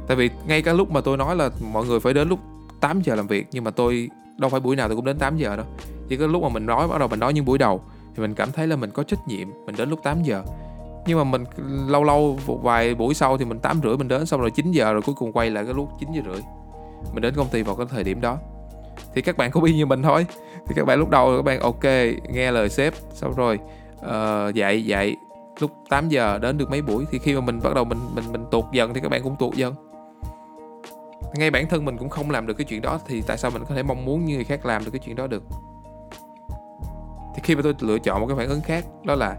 Tại 0.07 0.17
vì 0.17 0.29
ngay 0.47 0.61
cả 0.61 0.73
lúc 0.73 0.91
mà 0.91 1.01
tôi 1.01 1.17
nói 1.17 1.35
là 1.35 1.49
mọi 1.71 1.85
người 1.85 1.99
phải 1.99 2.13
đến 2.13 2.29
lúc 2.29 2.39
8 2.79 3.01
giờ 3.01 3.15
làm 3.15 3.27
việc, 3.27 3.47
nhưng 3.51 3.63
mà 3.63 3.71
tôi, 3.71 4.09
đâu 4.37 4.49
phải 4.49 4.59
buổi 4.59 4.75
nào 4.75 4.87
tôi 4.87 4.95
cũng 4.95 5.05
đến 5.05 5.17
8 5.17 5.37
giờ 5.37 5.55
đâu. 5.55 5.65
Chỉ 6.07 6.17
có 6.17 6.27
lúc 6.27 6.43
mà 6.43 6.49
mình 6.49 6.65
nói, 6.65 6.87
bắt 6.87 6.99
đầu 6.99 7.07
mình 7.07 7.19
nói 7.19 7.33
những 7.33 7.45
buổi 7.45 7.57
đầu, 7.57 7.81
thì 8.15 8.21
mình 8.21 8.33
cảm 8.33 8.51
thấy 8.51 8.67
là 8.67 8.75
mình 8.75 8.91
có 8.91 9.03
trách 9.03 9.27
nhiệm 9.27 9.47
mình 9.65 9.75
đến 9.77 9.89
lúc 9.89 9.99
8 10.03 10.23
giờ 10.23 10.43
nhưng 11.07 11.17
mà 11.17 11.23
mình 11.23 11.43
lâu 11.87 12.03
lâu 12.03 12.39
một 12.47 12.59
vài 12.63 12.95
buổi 12.95 13.13
sau 13.13 13.37
thì 13.37 13.45
mình 13.45 13.59
tám 13.59 13.79
rưỡi 13.83 13.97
mình 13.97 14.07
đến 14.07 14.25
xong 14.25 14.41
rồi 14.41 14.51
9 14.51 14.71
giờ 14.71 14.93
rồi 14.93 15.01
cuối 15.01 15.15
cùng 15.15 15.33
quay 15.33 15.49
lại 15.49 15.65
cái 15.65 15.73
lúc 15.73 15.89
9 15.99 16.09
giờ 16.11 16.21
rưỡi. 16.25 16.41
Mình 17.13 17.21
đến 17.21 17.33
công 17.35 17.47
ty 17.47 17.61
vào 17.61 17.75
cái 17.75 17.87
thời 17.89 18.03
điểm 18.03 18.21
đó. 18.21 18.37
Thì 19.13 19.21
các 19.21 19.37
bạn 19.37 19.51
cũng 19.51 19.63
y 19.63 19.73
như 19.73 19.85
mình 19.85 20.03
thôi. 20.03 20.25
Thì 20.67 20.73
các 20.75 20.85
bạn 20.85 20.99
lúc 20.99 21.09
đầu 21.09 21.37
các 21.37 21.45
bạn 21.45 21.59
ok 21.59 21.83
nghe 22.29 22.51
lời 22.51 22.69
sếp 22.69 22.93
xong 23.13 23.33
rồi 23.35 23.59
uh, 23.99 24.55
dạy 24.55 24.85
dạy. 24.85 25.15
Lúc 25.59 25.71
8 25.89 26.09
giờ 26.09 26.39
đến 26.41 26.57
được 26.57 26.69
mấy 26.69 26.81
buổi 26.81 27.05
thì 27.11 27.19
khi 27.19 27.35
mà 27.35 27.41
mình 27.41 27.59
bắt 27.63 27.73
đầu 27.75 27.83
mình 27.83 27.99
mình 28.15 28.25
mình 28.31 28.45
tuột 28.51 28.65
dần 28.71 28.93
thì 28.93 28.99
các 29.01 29.09
bạn 29.09 29.23
cũng 29.23 29.35
tuột 29.35 29.53
dần. 29.53 29.75
Ngay 31.35 31.51
bản 31.51 31.69
thân 31.69 31.85
mình 31.85 31.97
cũng 31.97 32.09
không 32.09 32.31
làm 32.31 32.47
được 32.47 32.53
cái 32.53 32.65
chuyện 32.65 32.81
đó 32.81 32.99
thì 33.07 33.21
tại 33.21 33.37
sao 33.37 33.51
mình 33.51 33.63
có 33.69 33.75
thể 33.75 33.83
mong 33.83 34.05
muốn 34.05 34.25
như 34.25 34.35
người 34.35 34.43
khác 34.43 34.65
làm 34.65 34.85
được 34.85 34.91
cái 34.91 34.99
chuyện 35.05 35.15
đó 35.15 35.27
được? 35.27 35.43
Thì 37.35 37.41
khi 37.43 37.55
mà 37.55 37.61
tôi 37.61 37.75
lựa 37.79 37.99
chọn 37.99 38.21
một 38.21 38.27
cái 38.27 38.37
phản 38.37 38.49
ứng 38.49 38.61
khác 38.61 38.85
đó 39.03 39.15
là 39.15 39.35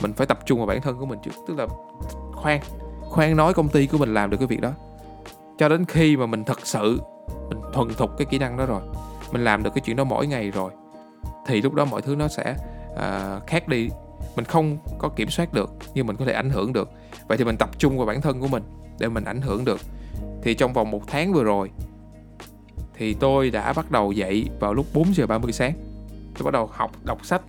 mình 0.00 0.12
phải 0.12 0.26
tập 0.26 0.38
trung 0.46 0.58
vào 0.58 0.66
bản 0.66 0.80
thân 0.80 0.98
của 0.98 1.06
mình 1.06 1.18
trước 1.22 1.30
tức 1.46 1.58
là 1.58 1.66
khoan 2.32 2.60
khoan 3.00 3.36
nói 3.36 3.54
công 3.54 3.68
ty 3.68 3.86
của 3.86 3.98
mình 3.98 4.14
làm 4.14 4.30
được 4.30 4.36
cái 4.36 4.46
việc 4.46 4.60
đó. 4.60 4.72
Cho 5.58 5.68
đến 5.68 5.84
khi 5.84 6.16
mà 6.16 6.26
mình 6.26 6.44
thật 6.44 6.66
sự 6.66 7.00
mình 7.48 7.58
thuần 7.72 7.94
thục 7.94 8.10
cái 8.18 8.26
kỹ 8.30 8.38
năng 8.38 8.56
đó 8.56 8.66
rồi 8.66 8.82
mình 9.32 9.44
làm 9.44 9.62
được 9.62 9.70
cái 9.74 9.82
chuyện 9.84 9.96
đó 9.96 10.04
mỗi 10.04 10.26
ngày 10.26 10.50
rồi 10.50 10.72
thì 11.46 11.62
lúc 11.62 11.74
đó 11.74 11.84
mọi 11.84 12.02
thứ 12.02 12.16
nó 12.16 12.28
sẽ 12.28 12.56
uh, 12.92 13.46
khác 13.46 13.68
đi. 13.68 13.88
Mình 14.36 14.44
không 14.44 14.78
có 14.98 15.08
kiểm 15.08 15.28
soát 15.30 15.52
được 15.52 15.70
nhưng 15.94 16.06
mình 16.06 16.16
có 16.16 16.24
thể 16.24 16.32
ảnh 16.32 16.50
hưởng 16.50 16.72
được. 16.72 16.90
Vậy 17.28 17.38
thì 17.38 17.44
mình 17.44 17.56
tập 17.56 17.70
trung 17.78 17.96
vào 17.96 18.06
bản 18.06 18.20
thân 18.20 18.40
của 18.40 18.48
mình 18.48 18.62
để 18.98 19.08
mình 19.08 19.24
ảnh 19.24 19.40
hưởng 19.40 19.64
được. 19.64 19.80
Thì 20.42 20.54
trong 20.54 20.72
vòng 20.72 20.90
một 20.90 21.02
tháng 21.06 21.32
vừa 21.32 21.44
rồi 21.44 21.70
thì 22.94 23.14
tôi 23.14 23.50
đã 23.50 23.72
bắt 23.72 23.90
đầu 23.90 24.12
dậy 24.12 24.48
vào 24.60 24.74
lúc 24.74 24.86
4 24.94 25.14
giờ 25.14 25.26
30 25.26 25.52
sáng. 25.52 25.72
Tôi 26.34 26.44
bắt 26.44 26.50
đầu 26.50 26.70
học 26.72 26.90
đọc 27.04 27.26
sách 27.26 27.42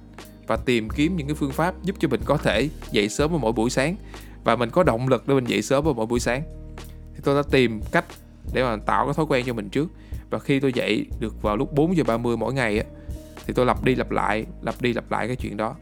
và 0.50 0.58
tìm 0.58 0.90
kiếm 0.90 1.16
những 1.16 1.28
cái 1.28 1.36
phương 1.36 1.52
pháp 1.52 1.84
giúp 1.84 1.96
cho 2.00 2.08
mình 2.08 2.22
có 2.26 2.38
thể 2.38 2.70
dậy 2.92 3.10
sớm 3.10 3.32
vào 3.32 3.40
mỗi 3.40 3.52
buổi 3.52 3.70
sáng. 3.70 3.96
Và 4.44 4.56
mình 4.56 4.70
có 4.70 4.84
động 4.84 5.08
lực 5.08 5.28
để 5.28 5.34
mình 5.34 5.46
dậy 5.46 5.62
sớm 5.62 5.84
vào 5.84 5.94
mỗi 5.94 6.06
buổi 6.06 6.20
sáng. 6.20 6.44
Thì 7.16 7.22
tôi 7.24 7.36
đã 7.36 7.42
tìm 7.52 7.82
cách 7.92 8.06
để 8.54 8.64
mà 8.64 8.78
tạo 8.86 9.06
cái 9.06 9.14
thói 9.14 9.26
quen 9.30 9.46
cho 9.48 9.54
mình 9.54 9.70
trước. 9.70 9.90
Và 10.30 10.40
khi 10.40 10.60
tôi 10.60 10.74
dậy 10.74 11.06
được 11.20 11.42
vào 11.42 11.58
lúc 11.58 11.74
4 11.74 11.98
giờ 11.98 12.04
30 12.04 12.38
mỗi 12.38 12.54
ngày 12.54 12.80
á, 12.80 12.86
thì 13.46 13.54
tôi 13.54 13.66
lặp 13.66 13.84
đi 13.84 13.96
lặp 13.96 14.12
lại, 14.12 14.46
lặp 14.62 14.82
đi 14.82 14.94
lặp 14.94 15.12
lại 15.12 15.28
cái 15.28 15.36
chuyện 15.36 15.58
đó. 15.58 15.76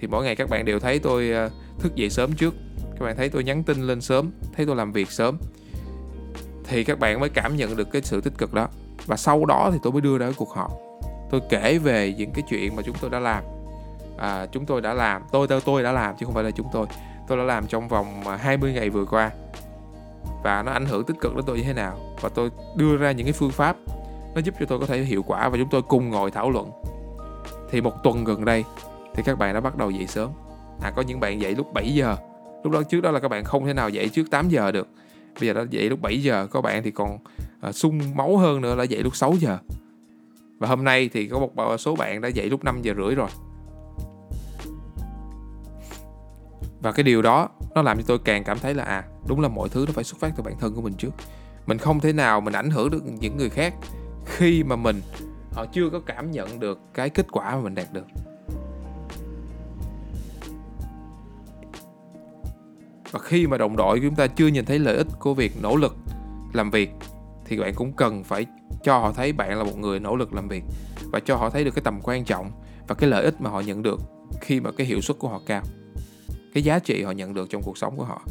Thì 0.00 0.06
mỗi 0.06 0.24
ngày 0.24 0.36
các 0.36 0.48
bạn 0.50 0.64
đều 0.64 0.80
thấy 0.80 0.98
tôi 0.98 1.30
ờ, 1.30 1.50
thức 1.78 1.94
dậy 1.94 2.10
sớm 2.10 2.32
trước. 2.32 2.54
Các 2.98 3.04
bạn 3.04 3.16
thấy 3.16 3.28
tôi 3.28 3.44
nhắn 3.44 3.62
tin 3.62 3.82
lên 3.82 4.00
sớm, 4.00 4.30
thấy 4.56 4.66
tôi 4.66 4.76
làm 4.76 4.92
việc 4.92 5.10
sớm. 5.10 5.38
Thì 6.64 6.84
các 6.84 6.98
bạn 6.98 7.20
mới 7.20 7.28
cảm 7.28 7.56
nhận 7.56 7.76
được 7.76 7.90
cái 7.90 8.02
sự 8.02 8.20
tích 8.20 8.38
cực 8.38 8.54
đó. 8.54 8.68
Và 9.06 9.16
sau 9.16 9.44
đó 9.44 9.70
thì 9.72 9.78
tôi 9.82 9.92
mới 9.92 10.02
đưa 10.02 10.18
ra 10.18 10.26
cái 10.26 10.34
cuộc 10.36 10.50
họp. 10.50 10.72
Tôi 11.30 11.40
kể 11.50 11.78
về 11.78 12.14
những 12.18 12.30
cái 12.32 12.44
chuyện 12.48 12.76
mà 12.76 12.82
chúng 12.82 12.96
tôi 13.00 13.10
đã 13.10 13.20
làm 13.20 13.44
à, 14.18 14.46
chúng 14.46 14.66
tôi 14.66 14.80
đã 14.80 14.94
làm. 14.94 15.22
Tôi 15.32 15.48
tôi 15.48 15.60
tôi 15.64 15.82
đã 15.82 15.92
làm 15.92 16.16
chứ 16.16 16.26
không 16.26 16.34
phải 16.34 16.44
là 16.44 16.50
chúng 16.50 16.66
tôi. 16.72 16.86
Tôi 17.28 17.38
đã 17.38 17.44
làm 17.44 17.66
trong 17.66 17.88
vòng 17.88 18.28
à, 18.28 18.36
20 18.36 18.72
ngày 18.72 18.90
vừa 18.90 19.04
qua. 19.04 19.30
Và 20.42 20.62
nó 20.62 20.72
ảnh 20.72 20.86
hưởng 20.86 21.04
tích 21.04 21.16
cực 21.20 21.36
đến 21.36 21.44
tôi 21.46 21.56
như 21.56 21.62
thế 21.62 21.72
nào? 21.72 21.98
Và 22.20 22.28
tôi 22.28 22.50
đưa 22.76 22.96
ra 22.96 23.12
những 23.12 23.26
cái 23.26 23.32
phương 23.32 23.50
pháp 23.50 23.76
nó 24.34 24.40
giúp 24.40 24.54
cho 24.60 24.66
tôi 24.66 24.78
có 24.78 24.86
thể 24.86 25.02
hiệu 25.02 25.22
quả 25.22 25.48
và 25.48 25.58
chúng 25.58 25.68
tôi 25.68 25.82
cùng 25.82 26.10
ngồi 26.10 26.30
thảo 26.30 26.50
luận. 26.50 26.70
Thì 27.70 27.80
một 27.80 28.02
tuần 28.02 28.24
gần 28.24 28.44
đây 28.44 28.64
thì 29.14 29.22
các 29.26 29.38
bạn 29.38 29.54
đã 29.54 29.60
bắt 29.60 29.76
đầu 29.76 29.90
dậy 29.90 30.06
sớm. 30.06 30.30
À 30.82 30.90
có 30.90 31.02
những 31.02 31.20
bạn 31.20 31.40
dậy 31.40 31.54
lúc 31.54 31.72
7 31.72 31.94
giờ. 31.94 32.16
Lúc 32.64 32.72
đó 32.72 32.82
trước 32.82 33.00
đó 33.00 33.10
là 33.10 33.20
các 33.20 33.28
bạn 33.28 33.44
không 33.44 33.66
thể 33.66 33.72
nào 33.72 33.88
dậy 33.88 34.08
trước 34.08 34.30
8 34.30 34.48
giờ 34.48 34.72
được. 34.72 34.88
Bây 35.40 35.48
giờ 35.48 35.54
đã 35.54 35.64
dậy 35.70 35.90
lúc 35.90 36.00
7 36.00 36.22
giờ 36.22 36.46
có 36.50 36.60
bạn 36.60 36.82
thì 36.82 36.90
còn 36.90 37.18
à, 37.60 37.72
sung 37.72 38.00
máu 38.14 38.36
hơn 38.36 38.60
nữa 38.60 38.74
là 38.74 38.84
dậy 38.84 39.02
lúc 39.02 39.16
6 39.16 39.34
giờ. 39.38 39.58
Và 40.58 40.68
hôm 40.68 40.84
nay 40.84 41.10
thì 41.12 41.26
có 41.26 41.38
một 41.38 41.56
à, 41.56 41.76
số 41.76 41.96
bạn 41.96 42.20
đã 42.20 42.28
dậy 42.28 42.50
lúc 42.50 42.64
5 42.64 42.82
giờ 42.82 42.94
rưỡi 42.96 43.14
rồi. 43.14 43.28
Và 46.84 46.92
cái 46.92 47.04
điều 47.04 47.22
đó 47.22 47.48
nó 47.74 47.82
làm 47.82 47.96
cho 47.98 48.04
tôi 48.06 48.18
càng 48.18 48.44
cảm 48.44 48.58
thấy 48.58 48.74
là 48.74 48.84
à 48.84 49.04
đúng 49.28 49.40
là 49.40 49.48
mọi 49.48 49.68
thứ 49.68 49.84
nó 49.86 49.92
phải 49.92 50.04
xuất 50.04 50.20
phát 50.20 50.32
từ 50.36 50.42
bản 50.42 50.54
thân 50.58 50.74
của 50.74 50.82
mình 50.82 50.94
trước. 50.94 51.10
Mình 51.66 51.78
không 51.78 52.00
thể 52.00 52.12
nào 52.12 52.40
mình 52.40 52.54
ảnh 52.54 52.70
hưởng 52.70 52.90
được 52.90 53.02
những 53.20 53.36
người 53.36 53.50
khác 53.50 53.74
khi 54.26 54.64
mà 54.64 54.76
mình, 54.76 55.00
họ 55.52 55.66
chưa 55.72 55.90
có 55.90 56.00
cảm 56.06 56.30
nhận 56.30 56.60
được 56.60 56.80
cái 56.94 57.10
kết 57.10 57.26
quả 57.32 57.56
mà 57.56 57.60
mình 57.60 57.74
đạt 57.74 57.92
được. 57.92 58.06
Và 63.10 63.20
khi 63.20 63.46
mà 63.46 63.58
đồng 63.58 63.76
đội 63.76 63.98
của 63.98 64.06
chúng 64.06 64.14
ta 64.14 64.26
chưa 64.26 64.46
nhìn 64.46 64.64
thấy 64.64 64.78
lợi 64.78 64.96
ích 64.96 65.08
của 65.18 65.34
việc 65.34 65.52
nỗ 65.62 65.76
lực 65.76 65.96
làm 66.52 66.70
việc, 66.70 66.90
thì 67.44 67.56
bạn 67.56 67.74
cũng 67.74 67.92
cần 67.92 68.24
phải 68.24 68.46
cho 68.82 68.98
họ 68.98 69.12
thấy 69.12 69.32
bạn 69.32 69.58
là 69.58 69.64
một 69.64 69.78
người 69.78 70.00
nỗ 70.00 70.16
lực 70.16 70.34
làm 70.34 70.48
việc 70.48 70.64
và 71.12 71.20
cho 71.20 71.36
họ 71.36 71.50
thấy 71.50 71.64
được 71.64 71.74
cái 71.74 71.82
tầm 71.84 72.00
quan 72.02 72.24
trọng 72.24 72.50
và 72.88 72.94
cái 72.94 73.10
lợi 73.10 73.24
ích 73.24 73.40
mà 73.40 73.50
họ 73.50 73.60
nhận 73.60 73.82
được 73.82 74.00
khi 74.40 74.60
mà 74.60 74.70
cái 74.76 74.86
hiệu 74.86 75.00
suất 75.00 75.18
của 75.18 75.28
họ 75.28 75.40
cao 75.46 75.62
cái 76.54 76.62
giá 76.62 76.78
trị 76.78 77.02
họ 77.02 77.10
nhận 77.10 77.34
được 77.34 77.50
trong 77.50 77.62
cuộc 77.62 77.78
sống 77.78 77.96
của 77.96 78.04
họ. 78.04 78.22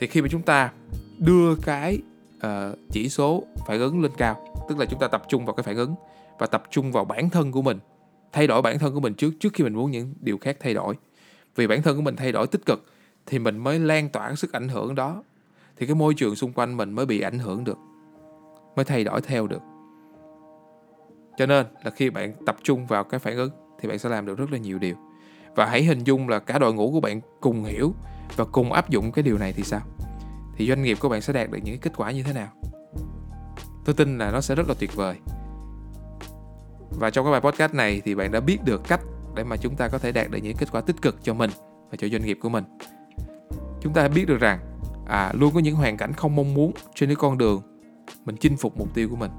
Thì 0.00 0.06
khi 0.06 0.22
mà 0.22 0.28
chúng 0.30 0.42
ta 0.42 0.72
đưa 1.18 1.54
cái 1.56 1.98
uh, 2.36 2.78
chỉ 2.90 3.08
số 3.08 3.44
phản 3.66 3.80
ứng 3.80 4.02
lên 4.02 4.12
cao 4.18 4.46
tức 4.68 4.78
là 4.78 4.86
chúng 4.86 5.00
ta 5.00 5.08
tập 5.08 5.22
trung 5.28 5.44
vào 5.44 5.54
cái 5.54 5.64
phản 5.64 5.76
ứng 5.76 5.94
và 6.38 6.46
tập 6.46 6.62
trung 6.70 6.92
vào 6.92 7.04
bản 7.04 7.30
thân 7.30 7.52
của 7.52 7.62
mình 7.62 7.78
thay 8.32 8.46
đổi 8.46 8.62
bản 8.62 8.78
thân 8.78 8.94
của 8.94 9.00
mình 9.00 9.14
trước 9.14 9.32
trước 9.40 9.52
khi 9.52 9.64
mình 9.64 9.74
muốn 9.74 9.90
những 9.90 10.14
điều 10.20 10.38
khác 10.38 10.56
thay 10.60 10.74
đổi. 10.74 10.94
Vì 11.56 11.66
bản 11.66 11.82
thân 11.82 11.96
của 11.96 12.02
mình 12.02 12.16
thay 12.16 12.32
đổi 12.32 12.46
tích 12.46 12.66
cực 12.66 12.84
thì 13.26 13.38
mình 13.38 13.58
mới 13.58 13.78
lan 13.78 14.08
tỏa 14.08 14.34
sức 14.34 14.52
ảnh 14.52 14.68
hưởng 14.68 14.94
đó. 14.94 15.22
Thì 15.76 15.86
cái 15.86 15.94
môi 15.94 16.14
trường 16.14 16.36
xung 16.36 16.52
quanh 16.52 16.76
mình 16.76 16.92
mới 16.92 17.06
bị 17.06 17.20
ảnh 17.20 17.38
hưởng 17.38 17.64
được 17.64 17.78
mới 18.76 18.84
thay 18.84 19.04
đổi 19.04 19.20
theo 19.20 19.46
được. 19.46 19.62
Cho 21.38 21.46
nên 21.46 21.66
là 21.84 21.90
khi 21.90 22.10
bạn 22.10 22.32
tập 22.46 22.56
trung 22.62 22.86
vào 22.86 23.04
cái 23.04 23.20
phản 23.20 23.36
ứng 23.36 23.50
thì 23.80 23.88
bạn 23.88 23.98
sẽ 23.98 24.08
làm 24.08 24.26
được 24.26 24.38
rất 24.38 24.52
là 24.52 24.58
nhiều 24.58 24.78
điều 24.78 25.05
và 25.56 25.66
hãy 25.66 25.82
hình 25.82 26.04
dung 26.04 26.28
là 26.28 26.38
cả 26.38 26.58
đội 26.58 26.74
ngũ 26.74 26.90
của 26.90 27.00
bạn 27.00 27.20
cùng 27.40 27.64
hiểu 27.64 27.94
và 28.36 28.44
cùng 28.44 28.72
áp 28.72 28.90
dụng 28.90 29.12
cái 29.12 29.22
điều 29.22 29.38
này 29.38 29.52
thì 29.52 29.62
sao? 29.62 29.80
Thì 30.56 30.68
doanh 30.68 30.82
nghiệp 30.82 30.98
của 31.00 31.08
bạn 31.08 31.20
sẽ 31.20 31.32
đạt 31.32 31.50
được 31.50 31.58
những 31.62 31.78
kết 31.78 31.92
quả 31.96 32.10
như 32.10 32.22
thế 32.22 32.32
nào? 32.32 32.48
Tôi 33.84 33.94
tin 33.94 34.18
là 34.18 34.30
nó 34.30 34.40
sẽ 34.40 34.54
rất 34.54 34.68
là 34.68 34.74
tuyệt 34.78 34.94
vời. 34.94 35.16
Và 36.90 37.10
trong 37.10 37.24
cái 37.24 37.32
bài 37.32 37.40
podcast 37.40 37.74
này 37.74 38.02
thì 38.04 38.14
bạn 38.14 38.32
đã 38.32 38.40
biết 38.40 38.64
được 38.64 38.88
cách 38.88 39.00
để 39.34 39.44
mà 39.44 39.56
chúng 39.56 39.76
ta 39.76 39.88
có 39.88 39.98
thể 39.98 40.12
đạt 40.12 40.30
được 40.30 40.38
những 40.42 40.56
kết 40.56 40.72
quả 40.72 40.80
tích 40.80 41.02
cực 41.02 41.24
cho 41.24 41.34
mình 41.34 41.50
và 41.90 41.96
cho 41.98 42.08
doanh 42.08 42.24
nghiệp 42.24 42.38
của 42.42 42.48
mình. 42.48 42.64
Chúng 43.80 43.92
ta 43.92 44.08
biết 44.08 44.24
được 44.28 44.40
rằng 44.40 44.58
à, 45.06 45.32
luôn 45.34 45.54
có 45.54 45.60
những 45.60 45.76
hoàn 45.76 45.96
cảnh 45.96 46.12
không 46.12 46.36
mong 46.36 46.54
muốn 46.54 46.72
trên 46.94 47.08
cái 47.08 47.16
con 47.16 47.38
đường 47.38 47.62
mình 48.24 48.36
chinh 48.36 48.56
phục 48.56 48.78
mục 48.78 48.94
tiêu 48.94 49.08
của 49.08 49.16
mình. 49.16 49.30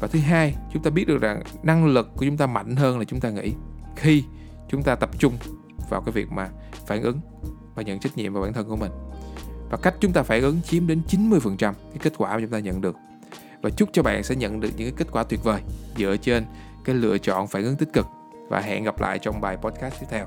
Và 0.00 0.08
thứ 0.08 0.18
hai 0.18 0.54
chúng 0.72 0.82
ta 0.82 0.90
biết 0.90 1.08
được 1.08 1.20
rằng 1.20 1.42
năng 1.62 1.86
lực 1.86 2.08
của 2.16 2.24
chúng 2.24 2.36
ta 2.36 2.46
mạnh 2.46 2.76
hơn 2.76 2.98
là 2.98 3.04
chúng 3.04 3.20
ta 3.20 3.30
nghĩ. 3.30 3.52
Khi 3.96 4.24
chúng 4.68 4.82
ta 4.82 4.94
tập 4.94 5.10
trung 5.18 5.32
vào 5.90 6.00
cái 6.00 6.12
việc 6.12 6.30
mà 6.30 6.48
phản 6.86 7.02
ứng 7.02 7.20
và 7.74 7.82
nhận 7.82 7.98
trách 7.98 8.16
nhiệm 8.16 8.32
vào 8.32 8.42
bản 8.42 8.52
thân 8.52 8.68
của 8.68 8.76
mình. 8.76 8.92
Và 9.70 9.76
cách 9.82 9.94
chúng 10.00 10.12
ta 10.12 10.22
phản 10.22 10.42
ứng 10.42 10.60
chiếm 10.62 10.86
đến 10.86 11.02
90% 11.08 11.58
cái 11.60 11.98
kết 12.02 12.12
quả 12.18 12.34
mà 12.34 12.40
chúng 12.40 12.50
ta 12.50 12.58
nhận 12.58 12.80
được. 12.80 12.96
Và 13.62 13.70
chúc 13.70 13.88
cho 13.92 14.02
bạn 14.02 14.22
sẽ 14.22 14.34
nhận 14.36 14.60
được 14.60 14.70
những 14.76 14.88
cái 14.88 14.96
kết 14.96 15.12
quả 15.12 15.22
tuyệt 15.22 15.44
vời 15.44 15.60
dựa 15.96 16.16
trên 16.16 16.44
cái 16.84 16.94
lựa 16.94 17.18
chọn 17.18 17.46
phản 17.46 17.64
ứng 17.64 17.76
tích 17.76 17.92
cực. 17.92 18.06
Và 18.48 18.60
hẹn 18.60 18.84
gặp 18.84 19.00
lại 19.00 19.18
trong 19.18 19.40
bài 19.40 19.56
podcast 19.56 20.00
tiếp 20.00 20.06
theo. 20.10 20.26